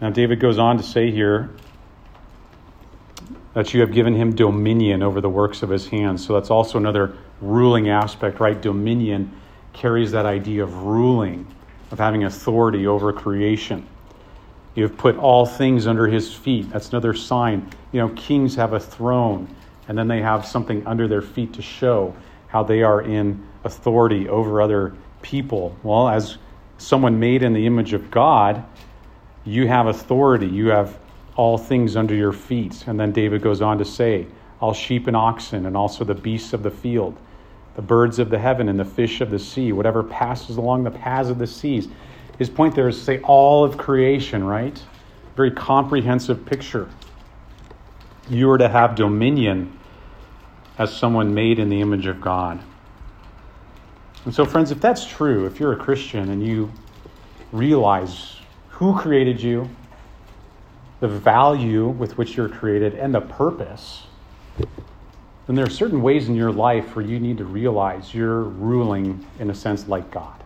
Now, 0.00 0.10
David 0.10 0.38
goes 0.38 0.58
on 0.58 0.76
to 0.76 0.82
say 0.82 1.10
here 1.10 1.50
that 3.54 3.72
you 3.72 3.80
have 3.80 3.92
given 3.92 4.14
him 4.14 4.34
dominion 4.34 5.02
over 5.02 5.20
the 5.20 5.28
works 5.28 5.62
of 5.62 5.70
his 5.70 5.88
hands. 5.88 6.24
So 6.26 6.34
that's 6.34 6.50
also 6.50 6.76
another 6.76 7.16
ruling 7.40 7.88
aspect, 7.88 8.40
right? 8.40 8.60
Dominion 8.60 9.32
carries 9.72 10.12
that 10.12 10.26
idea 10.26 10.62
of 10.62 10.82
ruling, 10.82 11.46
of 11.90 11.98
having 11.98 12.24
authority 12.24 12.86
over 12.86 13.12
creation. 13.12 13.86
You 14.74 14.82
have 14.82 14.96
put 14.96 15.16
all 15.16 15.46
things 15.46 15.86
under 15.86 16.06
his 16.06 16.34
feet. 16.34 16.70
That's 16.70 16.90
another 16.90 17.14
sign. 17.14 17.70
You 17.92 18.00
know, 18.00 18.08
kings 18.10 18.56
have 18.56 18.72
a 18.72 18.80
throne, 18.80 19.54
and 19.88 19.96
then 19.96 20.08
they 20.08 20.20
have 20.20 20.44
something 20.44 20.86
under 20.86 21.06
their 21.06 21.22
feet 21.22 21.52
to 21.54 21.62
show 21.62 22.14
how 22.48 22.64
they 22.64 22.82
are 22.82 23.02
in 23.02 23.46
authority 23.64 24.28
over 24.28 24.60
other 24.60 24.94
people. 25.22 25.76
Well, 25.82 26.08
as 26.08 26.38
someone 26.78 27.18
made 27.20 27.42
in 27.42 27.52
the 27.52 27.66
image 27.66 27.92
of 27.92 28.10
God, 28.10 28.64
you 29.44 29.68
have 29.68 29.86
authority. 29.86 30.46
You 30.46 30.68
have 30.68 30.98
all 31.36 31.58
things 31.58 31.96
under 31.96 32.14
your 32.14 32.32
feet. 32.32 32.86
And 32.86 32.98
then 32.98 33.12
David 33.12 33.42
goes 33.42 33.62
on 33.62 33.78
to 33.78 33.84
say, 33.84 34.26
all 34.60 34.72
sheep 34.72 35.06
and 35.06 35.16
oxen, 35.16 35.66
and 35.66 35.76
also 35.76 36.04
the 36.04 36.14
beasts 36.14 36.52
of 36.52 36.62
the 36.62 36.70
field, 36.70 37.16
the 37.74 37.82
birds 37.82 38.18
of 38.18 38.30
the 38.30 38.38
heaven, 38.38 38.68
and 38.68 38.78
the 38.78 38.84
fish 38.84 39.20
of 39.20 39.30
the 39.30 39.38
sea, 39.38 39.72
whatever 39.72 40.02
passes 40.02 40.56
along 40.56 40.84
the 40.84 40.90
paths 40.90 41.28
of 41.28 41.38
the 41.38 41.46
seas. 41.46 41.88
His 42.38 42.50
point 42.50 42.74
there 42.74 42.88
is 42.88 42.98
to 42.98 43.04
say 43.04 43.20
all 43.20 43.64
of 43.64 43.76
creation, 43.76 44.44
right? 44.44 44.80
Very 45.36 45.50
comprehensive 45.50 46.44
picture. 46.44 46.88
You 48.28 48.50
are 48.50 48.58
to 48.58 48.68
have 48.68 48.94
dominion 48.94 49.78
as 50.78 50.94
someone 50.94 51.34
made 51.34 51.58
in 51.58 51.68
the 51.68 51.80
image 51.80 52.06
of 52.06 52.20
God. 52.20 52.60
And 54.24 54.34
so, 54.34 54.44
friends, 54.44 54.70
if 54.70 54.80
that's 54.80 55.06
true, 55.06 55.46
if 55.46 55.60
you're 55.60 55.72
a 55.72 55.76
Christian 55.76 56.30
and 56.30 56.44
you 56.44 56.72
realize 57.52 58.36
who 58.70 58.98
created 58.98 59.40
you, 59.40 59.68
the 61.00 61.08
value 61.08 61.88
with 61.88 62.16
which 62.16 62.36
you're 62.36 62.48
created, 62.48 62.94
and 62.94 63.14
the 63.14 63.20
purpose, 63.20 64.04
then 65.46 65.54
there 65.54 65.66
are 65.66 65.70
certain 65.70 66.00
ways 66.00 66.28
in 66.28 66.34
your 66.34 66.50
life 66.50 66.96
where 66.96 67.04
you 67.04 67.20
need 67.20 67.36
to 67.38 67.44
realize 67.44 68.14
you're 68.14 68.44
ruling, 68.44 69.24
in 69.38 69.50
a 69.50 69.54
sense, 69.54 69.86
like 69.86 70.10
God. 70.10 70.43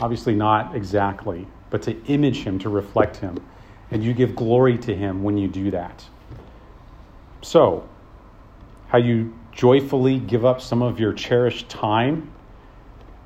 Obviously, 0.00 0.34
not 0.34 0.74
exactly, 0.74 1.46
but 1.70 1.82
to 1.82 2.02
image 2.06 2.42
him, 2.42 2.58
to 2.60 2.68
reflect 2.68 3.16
him. 3.16 3.38
And 3.90 4.02
you 4.02 4.12
give 4.12 4.34
glory 4.34 4.76
to 4.78 4.94
him 4.94 5.22
when 5.22 5.38
you 5.38 5.46
do 5.46 5.70
that. 5.70 6.04
So, 7.42 7.88
how 8.88 8.98
you 8.98 9.34
joyfully 9.52 10.18
give 10.18 10.44
up 10.44 10.60
some 10.60 10.82
of 10.82 10.98
your 10.98 11.12
cherished 11.12 11.68
time 11.68 12.32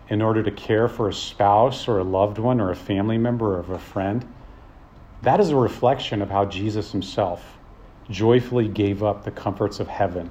in 0.08 0.22
order 0.22 0.42
to 0.42 0.50
care 0.50 0.88
for 0.88 1.08
a 1.08 1.12
spouse 1.12 1.88
or 1.88 1.98
a 1.98 2.04
loved 2.04 2.38
one 2.38 2.60
or 2.60 2.70
a 2.70 2.76
family 2.76 3.18
member 3.18 3.58
or 3.58 3.74
a 3.74 3.78
friend, 3.78 4.26
that 5.22 5.40
is 5.40 5.50
a 5.50 5.56
reflection 5.56 6.22
of 6.22 6.30
how 6.30 6.44
Jesus 6.44 6.92
himself 6.92 7.58
joyfully 8.10 8.68
gave 8.68 9.02
up 9.02 9.24
the 9.24 9.30
comforts 9.30 9.80
of 9.80 9.88
heaven 9.88 10.30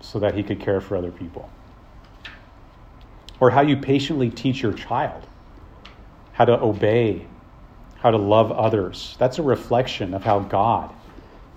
so 0.00 0.18
that 0.18 0.34
he 0.34 0.42
could 0.42 0.60
care 0.60 0.80
for 0.80 0.96
other 0.96 1.10
people. 1.10 1.48
Or 3.40 3.50
how 3.50 3.60
you 3.60 3.76
patiently 3.76 4.30
teach 4.30 4.62
your 4.62 4.72
child 4.72 5.26
how 6.38 6.44
to 6.44 6.52
obey, 6.62 7.26
how 7.96 8.12
to 8.12 8.16
love 8.16 8.52
others. 8.52 9.16
That's 9.18 9.40
a 9.40 9.42
reflection 9.42 10.14
of 10.14 10.22
how 10.22 10.38
God 10.38 10.94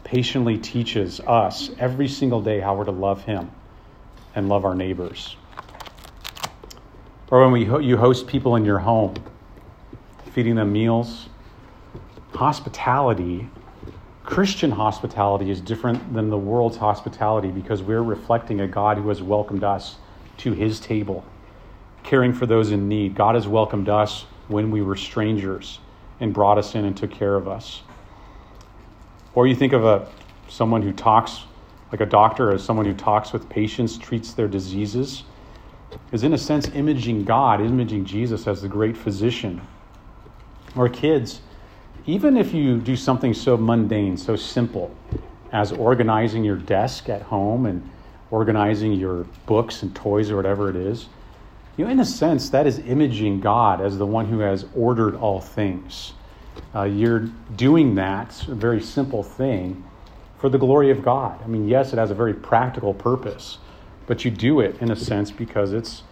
patiently 0.03 0.57
teaches 0.57 1.19
us 1.19 1.69
every 1.77 2.07
single 2.07 2.41
day 2.41 2.59
how 2.59 2.75
we're 2.75 2.85
to 2.85 2.91
love 2.91 3.23
him 3.23 3.51
and 4.33 4.49
love 4.49 4.65
our 4.65 4.73
neighbors. 4.73 5.35
Or 7.29 7.41
when 7.41 7.51
we, 7.51 7.85
you 7.85 7.95
host 7.95 8.25
people 8.25 8.55
in 8.55 8.65
your 8.65 8.79
home, 8.79 9.13
feeding 10.31 10.55
them 10.55 10.73
meals. 10.73 11.29
Hospitality, 12.33 13.47
Christian 14.23 14.71
hospitality, 14.71 15.51
is 15.51 15.61
different 15.61 16.11
than 16.11 16.31
the 16.31 16.39
world's 16.39 16.77
hospitality 16.77 17.49
because 17.49 17.83
we're 17.83 18.01
reflecting 18.01 18.61
a 18.61 18.67
God 18.67 18.97
who 18.97 19.09
has 19.09 19.21
welcomed 19.21 19.63
us 19.63 19.97
to 20.37 20.53
his 20.53 20.79
table, 20.79 21.23
caring 22.01 22.33
for 22.33 22.47
those 22.47 22.71
in 22.71 22.89
need. 22.89 23.13
God 23.13 23.35
has 23.35 23.47
welcomed 23.47 23.87
us 23.87 24.25
when 24.51 24.71
we 24.71 24.81
were 24.81 24.95
strangers 24.95 25.79
and 26.19 26.33
brought 26.33 26.57
us 26.57 26.75
in 26.75 26.85
and 26.85 26.95
took 26.95 27.11
care 27.11 27.35
of 27.35 27.47
us. 27.47 27.81
Or 29.33 29.47
you 29.47 29.55
think 29.55 29.73
of 29.73 29.85
a 29.85 30.07
someone 30.47 30.81
who 30.81 30.91
talks 30.91 31.43
like 31.91 32.01
a 32.01 32.05
doctor 32.05 32.53
as 32.53 32.63
someone 32.63 32.85
who 32.85 32.93
talks 32.93 33.33
with 33.33 33.49
patients, 33.49 33.97
treats 33.97 34.33
their 34.33 34.47
diseases 34.47 35.23
is 36.11 36.23
in 36.23 36.33
a 36.33 36.37
sense 36.37 36.69
imaging 36.69 37.23
God, 37.25 37.61
imaging 37.61 38.05
Jesus 38.05 38.47
as 38.47 38.61
the 38.61 38.67
great 38.67 38.95
physician. 38.95 39.61
Or 40.75 40.87
kids, 40.87 41.41
even 42.05 42.37
if 42.37 42.53
you 42.53 42.77
do 42.77 42.95
something 42.95 43.33
so 43.33 43.57
mundane, 43.57 44.15
so 44.17 44.35
simple 44.35 44.95
as 45.51 45.73
organizing 45.73 46.43
your 46.43 46.55
desk 46.55 47.09
at 47.09 47.21
home 47.21 47.65
and 47.65 47.89
organizing 48.29 48.93
your 48.93 49.25
books 49.45 49.83
and 49.83 49.93
toys 49.93 50.31
or 50.31 50.37
whatever 50.37 50.69
it 50.69 50.77
is, 50.77 51.07
you 51.77 51.85
know, 51.85 51.91
in 51.91 51.99
a 51.99 52.05
sense, 52.05 52.49
that 52.49 52.67
is 52.67 52.79
imaging 52.79 53.39
God 53.39 53.81
as 53.81 53.97
the 53.97 54.05
one 54.05 54.25
who 54.25 54.39
has 54.39 54.65
ordered 54.75 55.15
all 55.15 55.39
things. 55.39 56.13
Uh, 56.75 56.83
you're 56.83 57.29
doing 57.55 57.95
that, 57.95 58.47
a 58.47 58.55
very 58.55 58.81
simple 58.81 59.23
thing, 59.23 59.83
for 60.37 60.49
the 60.49 60.57
glory 60.57 60.91
of 60.91 61.03
God. 61.03 61.41
I 61.43 61.47
mean, 61.47 61.67
yes, 61.67 61.93
it 61.93 61.97
has 61.97 62.11
a 62.11 62.15
very 62.15 62.33
practical 62.33 62.93
purpose 62.93 63.57
but 64.11 64.25
you 64.25 64.31
do 64.31 64.59
it 64.59 64.77
in 64.81 64.91
a 64.91 64.95
sense 64.95 65.31
because 65.31 65.71
it's 65.71 66.03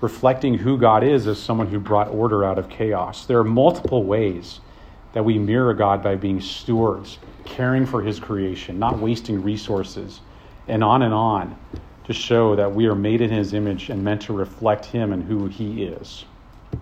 reflecting 0.00 0.54
who 0.54 0.76
God 0.76 1.04
is 1.04 1.28
as 1.28 1.38
someone 1.38 1.68
who 1.68 1.78
brought 1.78 2.08
order 2.08 2.44
out 2.44 2.58
of 2.58 2.68
chaos. 2.68 3.26
There 3.26 3.38
are 3.38 3.44
multiple 3.44 4.02
ways 4.02 4.58
that 5.12 5.24
we 5.24 5.38
mirror 5.38 5.72
God 5.72 6.02
by 6.02 6.16
being 6.16 6.40
stewards, 6.40 7.18
caring 7.44 7.86
for 7.86 8.02
his 8.02 8.18
creation, 8.18 8.80
not 8.80 8.98
wasting 8.98 9.40
resources, 9.40 10.20
and 10.66 10.82
on 10.82 11.02
and 11.02 11.14
on 11.14 11.56
to 12.04 12.12
show 12.12 12.54
that 12.56 12.72
we 12.72 12.86
are 12.86 12.94
made 12.94 13.20
in 13.20 13.30
his 13.30 13.54
image 13.54 13.90
and 13.90 14.02
meant 14.02 14.22
to 14.22 14.32
reflect 14.32 14.84
him 14.84 15.12
and 15.12 15.22
who 15.22 15.46
he 15.46 15.84
is. 15.84 16.24
You 16.72 16.80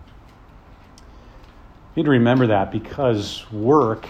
need 1.97 2.05
to 2.05 2.11
remember 2.11 2.47
that 2.49 2.73
because 2.73 3.51
work 3.53 4.09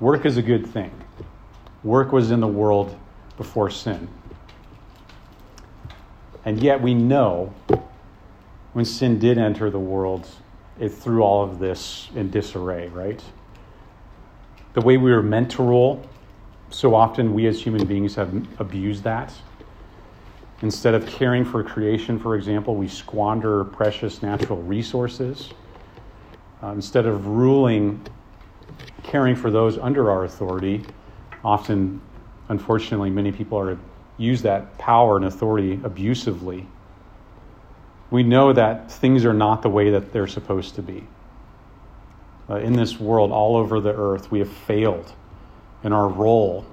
work 0.00 0.24
is 0.24 0.36
a 0.36 0.42
good 0.42 0.66
thing. 0.66 0.92
Work 1.82 2.12
was 2.12 2.30
in 2.30 2.40
the 2.40 2.46
world 2.46 2.96
before 3.36 3.70
sin. 3.70 4.08
And 6.44 6.62
yet 6.62 6.80
we 6.80 6.94
know 6.94 7.52
when 8.72 8.84
sin 8.84 9.18
did 9.18 9.36
enter 9.36 9.68
the 9.68 9.78
world, 9.78 10.28
it 10.78 10.90
threw 10.90 11.22
all 11.22 11.42
of 11.42 11.58
this 11.58 12.08
in 12.14 12.30
disarray, 12.30 12.88
right? 12.88 13.22
The 14.74 14.80
way 14.80 14.96
we 14.96 15.10
were 15.10 15.22
meant 15.22 15.50
to 15.52 15.62
rule, 15.62 16.08
so 16.76 16.94
often 16.94 17.32
we 17.32 17.46
as 17.46 17.58
human 17.58 17.86
beings 17.86 18.14
have 18.16 18.30
abused 18.60 19.02
that. 19.02 19.32
Instead 20.60 20.92
of 20.92 21.06
caring 21.06 21.42
for 21.42 21.64
creation, 21.64 22.18
for 22.18 22.36
example, 22.36 22.76
we 22.76 22.86
squander 22.86 23.64
precious 23.64 24.20
natural 24.20 24.60
resources. 24.60 25.54
Uh, 26.62 26.72
instead 26.72 27.06
of 27.06 27.28
ruling, 27.28 28.06
caring 29.02 29.34
for 29.34 29.50
those 29.50 29.78
under 29.78 30.10
our 30.10 30.24
authority, 30.24 30.84
often, 31.42 31.98
unfortunately, 32.50 33.08
many 33.08 33.32
people 33.32 33.58
are 33.58 33.78
use 34.18 34.42
that 34.42 34.76
power 34.76 35.16
and 35.16 35.24
authority 35.24 35.80
abusively, 35.82 36.68
we 38.10 38.22
know 38.22 38.52
that 38.52 38.92
things 38.92 39.24
are 39.24 39.32
not 39.32 39.62
the 39.62 39.70
way 39.70 39.92
that 39.92 40.12
they're 40.12 40.26
supposed 40.26 40.74
to 40.74 40.82
be. 40.82 41.08
Uh, 42.50 42.56
in 42.56 42.74
this 42.74 43.00
world, 43.00 43.32
all 43.32 43.56
over 43.56 43.80
the 43.80 43.94
earth, 43.94 44.30
we 44.30 44.40
have 44.40 44.52
failed 44.52 45.10
in 45.82 45.92
our 45.92 46.08
role, 46.08 46.64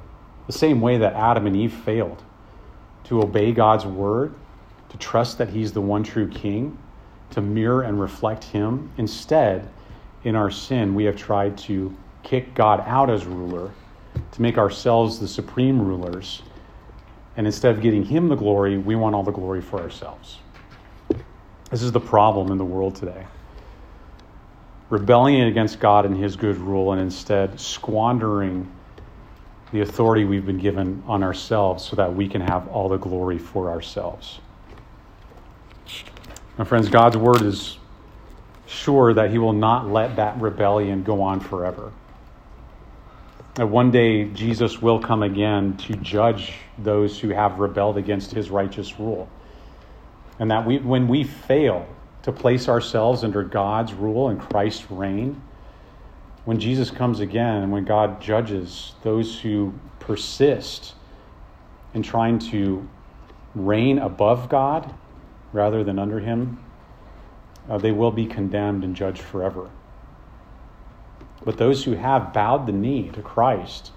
the 0.47 0.53
same 0.53 0.81
way 0.81 0.97
that 0.97 1.13
Adam 1.13 1.47
and 1.47 1.55
Eve 1.55 1.73
failed 1.73 2.21
to 3.05 3.21
obey 3.21 3.51
God's 3.51 3.85
word, 3.85 4.33
to 4.89 4.97
trust 4.97 5.37
that 5.37 5.49
He's 5.49 5.71
the 5.71 5.81
one 5.81 6.03
true 6.03 6.27
King, 6.27 6.77
to 7.31 7.41
mirror 7.41 7.81
and 7.81 7.99
reflect 7.99 8.43
Him. 8.43 8.91
Instead, 8.97 9.67
in 10.23 10.35
our 10.35 10.49
sin, 10.49 10.95
we 10.95 11.03
have 11.05 11.15
tried 11.15 11.57
to 11.59 11.95
kick 12.23 12.53
God 12.53 12.83
out 12.85 13.09
as 13.09 13.25
ruler, 13.25 13.71
to 14.31 14.41
make 14.41 14.57
ourselves 14.57 15.19
the 15.19 15.27
supreme 15.27 15.81
rulers 15.81 16.43
and 17.35 17.47
instead 17.47 17.75
of 17.75 17.81
getting 17.81 18.03
Him 18.03 18.27
the 18.29 18.35
glory, 18.35 18.77
we 18.77 18.95
want 18.95 19.15
all 19.15 19.23
the 19.23 19.31
glory 19.31 19.61
for 19.61 19.79
ourselves. 19.79 20.37
This 21.71 21.81
is 21.81 21.91
the 21.91 21.99
problem 21.99 22.51
in 22.51 22.57
the 22.57 22.65
world 22.65 22.95
today. 22.95 23.25
Rebelling 24.89 25.41
against 25.41 25.79
God 25.79 26.05
and 26.05 26.15
His 26.15 26.35
good 26.35 26.57
rule, 26.57 26.91
and 26.91 27.01
instead 27.01 27.59
squandering 27.59 28.71
the 29.73 29.81
authority 29.81 30.23
we've 30.23 30.45
been 30.45 30.59
given 30.59 31.03
on 31.07 31.23
ourselves 31.23 31.83
so 31.83 31.95
that 31.95 32.15
we 32.15 32.29
can 32.29 32.41
have 32.41 32.67
all 32.67 32.87
the 32.87 32.97
glory 32.97 33.39
for 33.39 33.71
ourselves. 33.71 34.39
My 36.59 36.63
friends, 36.63 36.89
God's 36.89 37.17
word 37.17 37.41
is 37.41 37.79
sure 38.67 39.15
that 39.15 39.31
He 39.31 39.39
will 39.39 39.53
not 39.53 39.89
let 39.89 40.15
that 40.17 40.39
rebellion 40.39 41.01
go 41.01 41.23
on 41.23 41.39
forever. 41.39 41.91
That 43.55 43.65
one 43.65 43.89
day 43.89 44.25
Jesus 44.25 44.79
will 44.79 44.99
come 44.99 45.23
again 45.23 45.75
to 45.77 45.95
judge 45.95 46.53
those 46.77 47.19
who 47.19 47.29
have 47.29 47.57
rebelled 47.57 47.97
against 47.97 48.31
his 48.31 48.51
righteous 48.51 48.99
rule. 48.99 49.27
And 50.39 50.51
that 50.51 50.65
we, 50.65 50.77
when 50.77 51.07
we 51.07 51.23
fail 51.23 51.87
to 52.23 52.31
place 52.31 52.69
ourselves 52.69 53.23
under 53.23 53.43
God's 53.43 53.93
rule 53.93 54.29
and 54.29 54.39
Christ's 54.39 54.89
reign, 54.91 55.41
when 56.45 56.59
Jesus 56.59 56.91
comes 56.91 57.19
again 57.19 57.63
and 57.63 57.71
when 57.71 57.85
God 57.85 58.21
judges 58.21 58.93
those 59.03 59.39
who 59.39 59.73
persist 59.99 60.93
in 61.93 62.03
trying 62.03 62.39
to 62.39 62.87
reign 63.55 63.99
above 63.99 64.49
God 64.49 64.93
rather 65.53 65.83
than 65.83 65.99
under 65.99 66.19
him, 66.19 66.59
uh, 67.69 67.77
they 67.77 67.91
will 67.91 68.11
be 68.11 68.25
condemned 68.25 68.83
and 68.83 68.95
judged 68.95 69.21
forever. 69.21 69.69
But 71.45 71.57
those 71.57 71.83
who 71.83 71.93
have 71.93 72.33
bowed 72.33 72.65
the 72.65 72.71
knee 72.71 73.09
to 73.13 73.21
Christ, 73.21 73.91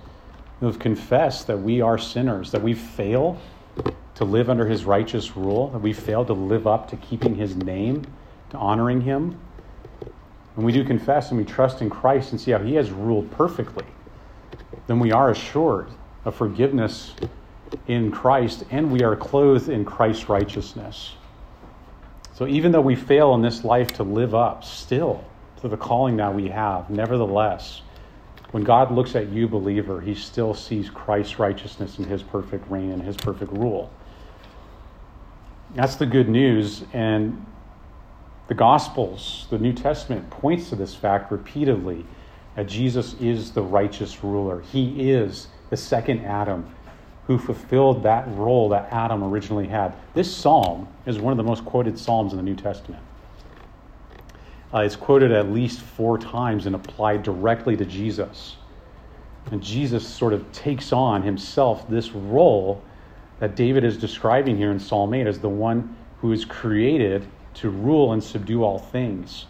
who 0.61 0.67
have 0.67 0.79
confessed 0.79 1.47
that 1.47 1.59
we 1.59 1.81
are 1.81 1.99
sinners, 1.99 2.53
that 2.53 2.63
we 2.63 2.75
fail 2.75 3.41
to 4.15 4.25
live 4.25 4.49
under 4.49 4.67
his 4.67 4.85
righteous 4.85 5.37
rule, 5.37 5.69
that 5.71 5.79
we 5.79 5.93
fail 5.93 6.25
to 6.25 6.33
live 6.33 6.67
up 6.67 6.89
to 6.91 6.97
keeping 6.97 7.35
his 7.35 7.57
name, 7.57 8.05
to 8.51 8.57
honoring 8.57 9.03
him, 9.03 9.39
when 10.57 10.67
we 10.67 10.73
do 10.73 10.83
confess 10.83 11.31
and 11.31 11.39
we 11.39 11.45
trust 11.45 11.81
in 11.81 11.89
Christ 11.89 12.33
and 12.33 12.41
see 12.41 12.51
how 12.51 12.59
he 12.59 12.75
has 12.75 12.91
ruled 12.91 13.31
perfectly, 13.31 13.85
then 14.87 14.99
we 14.99 15.13
are 15.13 15.31
assured 15.31 15.91
of 16.25 16.35
forgiveness 16.35 17.15
in 17.87 18.11
Christ 18.11 18.65
and 18.71 18.91
we 18.91 19.03
are 19.03 19.15
clothed 19.15 19.69
in 19.69 19.85
Christ's 19.85 20.29
righteousness. 20.29 21.15
So 22.35 22.47
even 22.47 22.73
though 22.73 22.81
we 22.81 22.97
fail 22.97 23.35
in 23.35 23.43
this 23.43 23.65
life 23.65 23.93
to 23.95 24.03
live 24.03 24.35
up, 24.35 24.65
still, 24.65 25.25
to 25.61 25.69
the 25.69 25.77
calling 25.77 26.17
that 26.17 26.35
we 26.35 26.49
have. 26.49 26.91
Nevertheless, 26.91 27.83
when 28.51 28.63
God 28.63 28.93
looks 28.93 29.15
at 29.15 29.29
you, 29.29 29.49
believer, 29.49 30.01
he 30.01 30.15
still 30.15 30.55
sees 30.55 30.91
Christ's 30.91 31.39
righteousness 31.39 31.99
and 31.99 32.07
his 32.07 32.23
perfect 32.23 32.71
reign 32.71 32.93
and 32.93 33.03
his 33.03 33.17
perfect 33.17 33.53
rule. 33.53 33.91
That's 35.75 35.97
the 35.97 36.07
good 36.07 36.29
news. 36.29 36.85
And 36.93 37.45
the 38.49 38.55
Gospels, 38.55 39.47
the 39.51 39.59
New 39.59 39.73
Testament, 39.73 40.29
points 40.31 40.69
to 40.71 40.77
this 40.77 40.95
fact 40.95 41.33
repeatedly 41.33 42.05
that 42.55 42.67
Jesus 42.67 43.15
is 43.21 43.53
the 43.53 43.63
righteous 43.63 44.23
ruler. 44.23 44.61
He 44.61 45.11
is 45.11 45.49
the 45.71 45.77
second 45.77 46.25
Adam 46.25 46.67
who 47.27 47.39
fulfilled 47.39 48.05
that 48.05 48.27
role 48.37 48.69
that 48.69 48.89
Adam 48.93 49.25
originally 49.25 49.67
had. 49.67 49.93
This 50.15 50.35
psalm 50.35 50.89
is 51.07 51.19
one 51.19 51.33
of 51.33 51.37
the 51.37 51.43
most 51.43 51.65
quoted 51.65 51.99
psalms 51.99 52.33
in 52.33 52.37
the 52.37 52.43
New 52.43 52.55
Testament. 52.55 53.03
Uh, 54.73 54.81
it's 54.81 54.97
quoted 54.97 55.33
at 55.33 55.51
least 55.51 55.81
four 55.81 56.19
times 56.19 56.67
and 56.67 56.75
applied 56.75 57.23
directly 57.23 57.77
to 57.77 57.85
Jesus. 57.85 58.57
And 59.51 59.63
Jesus 59.63 60.07
sort 60.07 60.33
of 60.33 60.51
takes 60.53 60.93
on 60.93 61.23
himself 61.23 61.89
this 61.89 62.13
role 62.13 62.83
that 63.39 63.57
David 63.57 63.85
is 63.85 63.97
describing 63.97 64.57
here 64.57 64.71
in 64.71 64.79
Psalm 64.79 65.13
8 65.13 65.27
as 65.27 65.41
the 65.41 65.49
one 65.49 65.97
who 66.21 66.33
is 66.33 66.45
created 66.45 67.27
to 67.57 67.71
rule 67.71 68.13
and 68.13 68.23
subdue 68.23 68.63
all 68.63 68.79
things. 68.79 69.47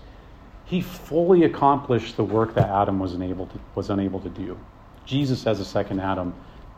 He 0.64 0.80
fully 0.80 1.44
accomplished 1.44 2.16
the 2.16 2.24
work 2.24 2.54
that 2.54 2.68
Adam 2.68 2.98
was 2.98 3.14
unable 3.14 3.46
to, 3.46 3.60
was 3.74 3.90
unable 3.90 4.20
to 4.20 4.28
do. 4.28 4.58
Jesus, 5.04 5.46
as 5.46 5.60
a 5.60 5.64
second 5.64 6.00
Adam, 6.00 6.34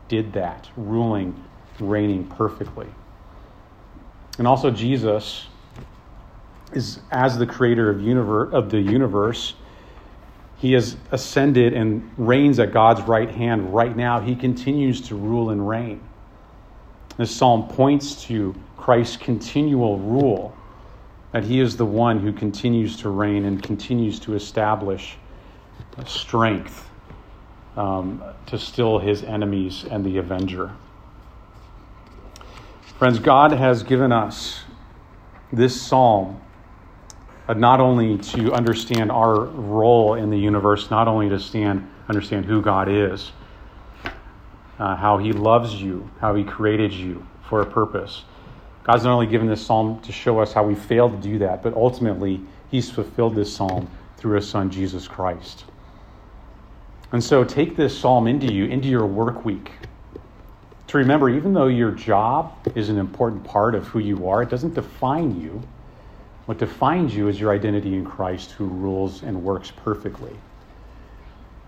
did 0.08 0.32
that, 0.34 0.68
ruling, 0.76 1.42
reigning 1.80 2.26
perfectly. 2.26 2.86
And 4.38 4.46
also, 4.46 4.70
Jesus 4.70 5.46
is 6.72 7.00
as 7.10 7.38
the 7.38 7.46
creator 7.46 7.90
of, 7.90 8.00
universe, 8.00 8.52
of 8.52 8.70
the 8.70 8.80
universe. 8.80 9.54
He 10.58 10.72
has 10.72 10.96
ascended 11.12 11.72
and 11.72 12.10
reigns 12.16 12.58
at 12.58 12.72
God's 12.72 13.02
right 13.02 13.30
hand 13.30 13.72
right 13.72 13.96
now. 13.96 14.20
He 14.20 14.34
continues 14.34 15.00
to 15.02 15.14
rule 15.14 15.50
and 15.50 15.66
reign. 15.66 16.00
This 17.16 17.34
psalm 17.34 17.68
points 17.68 18.22
to 18.24 18.54
Christ's 18.76 19.16
continual 19.16 19.98
rule, 19.98 20.56
that 21.32 21.44
he 21.44 21.60
is 21.60 21.76
the 21.76 21.86
one 21.86 22.20
who 22.20 22.32
continues 22.32 22.96
to 22.98 23.08
reign 23.08 23.44
and 23.44 23.62
continues 23.62 24.18
to 24.20 24.34
establish 24.34 25.16
strength 26.06 26.88
um, 27.76 28.22
to 28.46 28.58
still 28.58 28.98
his 28.98 29.22
enemies 29.24 29.84
and 29.90 30.04
the 30.04 30.18
avenger. 30.18 30.72
Friends, 32.98 33.18
God 33.18 33.52
has 33.52 33.82
given 33.82 34.10
us 34.10 34.62
this 35.52 35.80
psalm 35.80 36.40
uh, 37.48 37.54
not 37.54 37.80
only 37.80 38.18
to 38.18 38.52
understand 38.52 39.10
our 39.10 39.44
role 39.44 40.14
in 40.14 40.30
the 40.30 40.38
universe, 40.38 40.90
not 40.90 41.08
only 41.08 41.28
to 41.28 41.38
stand, 41.38 41.88
understand 42.08 42.44
who 42.44 42.60
God 42.60 42.88
is, 42.88 43.32
uh, 44.78 44.96
how 44.96 45.18
He 45.18 45.32
loves 45.32 45.74
you, 45.74 46.10
how 46.20 46.34
He 46.34 46.44
created 46.44 46.92
you 46.92 47.26
for 47.48 47.62
a 47.62 47.66
purpose. 47.66 48.24
God's 48.88 49.04
not 49.04 49.12
only 49.12 49.26
given 49.26 49.46
this 49.46 49.64
psalm 49.64 50.00
to 50.00 50.12
show 50.12 50.38
us 50.40 50.54
how 50.54 50.62
we 50.62 50.74
fail 50.74 51.10
to 51.10 51.16
do 51.18 51.38
that, 51.40 51.62
but 51.62 51.74
ultimately 51.74 52.40
He's 52.70 52.90
fulfilled 52.90 53.34
this 53.34 53.54
psalm 53.54 53.86
through 54.16 54.36
His 54.36 54.48
Son, 54.48 54.70
Jesus 54.70 55.06
Christ. 55.06 55.66
And 57.12 57.22
so 57.22 57.44
take 57.44 57.76
this 57.76 57.96
psalm 57.96 58.26
into 58.26 58.50
you, 58.50 58.64
into 58.64 58.88
your 58.88 59.04
work 59.04 59.44
week. 59.44 59.72
To 60.86 60.96
remember, 60.96 61.28
even 61.28 61.52
though 61.52 61.66
your 61.66 61.90
job 61.90 62.54
is 62.74 62.88
an 62.88 62.96
important 62.96 63.44
part 63.44 63.74
of 63.74 63.86
who 63.86 63.98
you 63.98 64.26
are, 64.26 64.42
it 64.42 64.48
doesn't 64.48 64.72
define 64.72 65.38
you. 65.38 65.62
What 66.46 66.56
defines 66.56 67.14
you 67.14 67.28
is 67.28 67.38
your 67.38 67.52
identity 67.52 67.94
in 67.94 68.06
Christ, 68.06 68.52
who 68.52 68.64
rules 68.64 69.22
and 69.22 69.44
works 69.44 69.70
perfectly. 69.70 70.34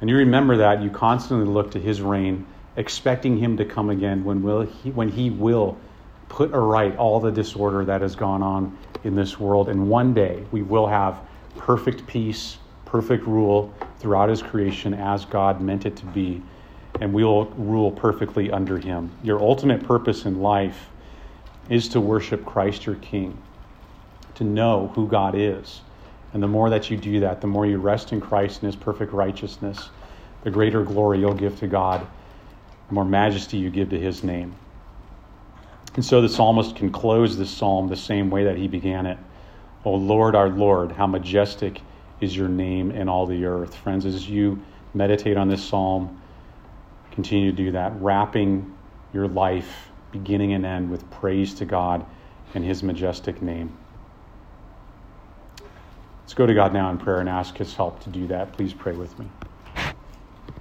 And 0.00 0.08
you 0.08 0.16
remember 0.16 0.56
that, 0.56 0.82
you 0.82 0.88
constantly 0.88 1.46
look 1.46 1.70
to 1.72 1.78
His 1.78 2.00
reign 2.00 2.46
expecting 2.76 3.36
him 3.36 3.56
to 3.56 3.64
come 3.64 3.90
again 3.90 4.24
when, 4.24 4.42
will 4.42 4.62
he, 4.62 4.90
when 4.90 5.08
he 5.08 5.30
will 5.30 5.76
put 6.30 6.54
aright 6.54 6.96
all 6.96 7.20
the 7.20 7.30
disorder 7.30 7.84
that 7.84 8.00
has 8.00 8.16
gone 8.16 8.42
on 8.42 8.78
in 9.04 9.14
this 9.14 9.38
world. 9.38 9.68
And 9.68 9.90
one 9.90 10.14
day 10.14 10.42
we 10.52 10.62
will 10.62 10.86
have 10.86 11.20
perfect 11.58 12.06
peace, 12.06 12.56
perfect 12.86 13.26
rule 13.26 13.74
throughout 13.98 14.30
his 14.30 14.40
creation 14.40 14.94
as 14.94 15.26
God 15.26 15.60
meant 15.60 15.84
it 15.84 15.96
to 15.96 16.06
be. 16.06 16.40
And 17.00 17.12
we 17.12 17.24
will 17.24 17.46
rule 17.50 17.90
perfectly 17.90 18.50
under 18.50 18.78
him. 18.78 19.10
Your 19.22 19.40
ultimate 19.40 19.82
purpose 19.82 20.24
in 20.24 20.40
life 20.40 20.88
is 21.68 21.88
to 21.88 22.00
worship 22.00 22.44
Christ 22.46 22.86
your 22.86 22.96
King, 22.96 23.36
to 24.36 24.44
know 24.44 24.92
who 24.94 25.06
God 25.06 25.34
is. 25.34 25.82
And 26.32 26.42
the 26.42 26.48
more 26.48 26.70
that 26.70 26.90
you 26.90 26.96
do 26.96 27.20
that, 27.20 27.40
the 27.40 27.46
more 27.46 27.66
you 27.66 27.78
rest 27.78 28.12
in 28.12 28.20
Christ 28.20 28.62
and 28.62 28.72
his 28.72 28.80
perfect 28.80 29.12
righteousness, 29.12 29.90
the 30.42 30.50
greater 30.50 30.84
glory 30.84 31.18
you'll 31.18 31.34
give 31.34 31.58
to 31.58 31.66
God 31.66 32.06
the 32.88 32.94
more 32.94 33.04
majesty 33.04 33.56
you 33.56 33.70
give 33.70 33.90
to 33.90 33.98
his 33.98 34.24
name. 34.24 34.54
And 35.94 36.04
so 36.04 36.20
the 36.20 36.28
psalmist 36.28 36.76
can 36.76 36.90
close 36.90 37.36
this 37.36 37.50
psalm 37.50 37.88
the 37.88 37.96
same 37.96 38.30
way 38.30 38.44
that 38.44 38.56
he 38.56 38.68
began 38.68 39.06
it. 39.06 39.18
O 39.84 39.94
Lord, 39.94 40.34
our 40.34 40.48
Lord, 40.48 40.92
how 40.92 41.06
majestic 41.06 41.80
is 42.20 42.36
your 42.36 42.48
name 42.48 42.90
in 42.90 43.08
all 43.08 43.26
the 43.26 43.44
earth. 43.44 43.74
Friends, 43.74 44.06
as 44.06 44.28
you 44.28 44.60
meditate 44.94 45.36
on 45.36 45.48
this 45.48 45.64
psalm, 45.64 46.20
continue 47.12 47.50
to 47.50 47.56
do 47.56 47.72
that, 47.72 47.92
wrapping 48.00 48.72
your 49.12 49.26
life, 49.26 49.88
beginning 50.12 50.52
and 50.52 50.64
end, 50.64 50.90
with 50.90 51.08
praise 51.10 51.54
to 51.54 51.64
God 51.64 52.04
and 52.54 52.64
his 52.64 52.82
majestic 52.82 53.42
name. 53.42 53.76
Let's 56.22 56.34
go 56.34 56.46
to 56.46 56.54
God 56.54 56.72
now 56.72 56.90
in 56.90 56.98
prayer 56.98 57.18
and 57.18 57.28
ask 57.28 57.56
his 57.56 57.74
help 57.74 58.00
to 58.04 58.10
do 58.10 58.28
that. 58.28 58.52
Please 58.52 58.72
pray 58.72 58.92
with 58.92 59.18
me. 59.18 59.26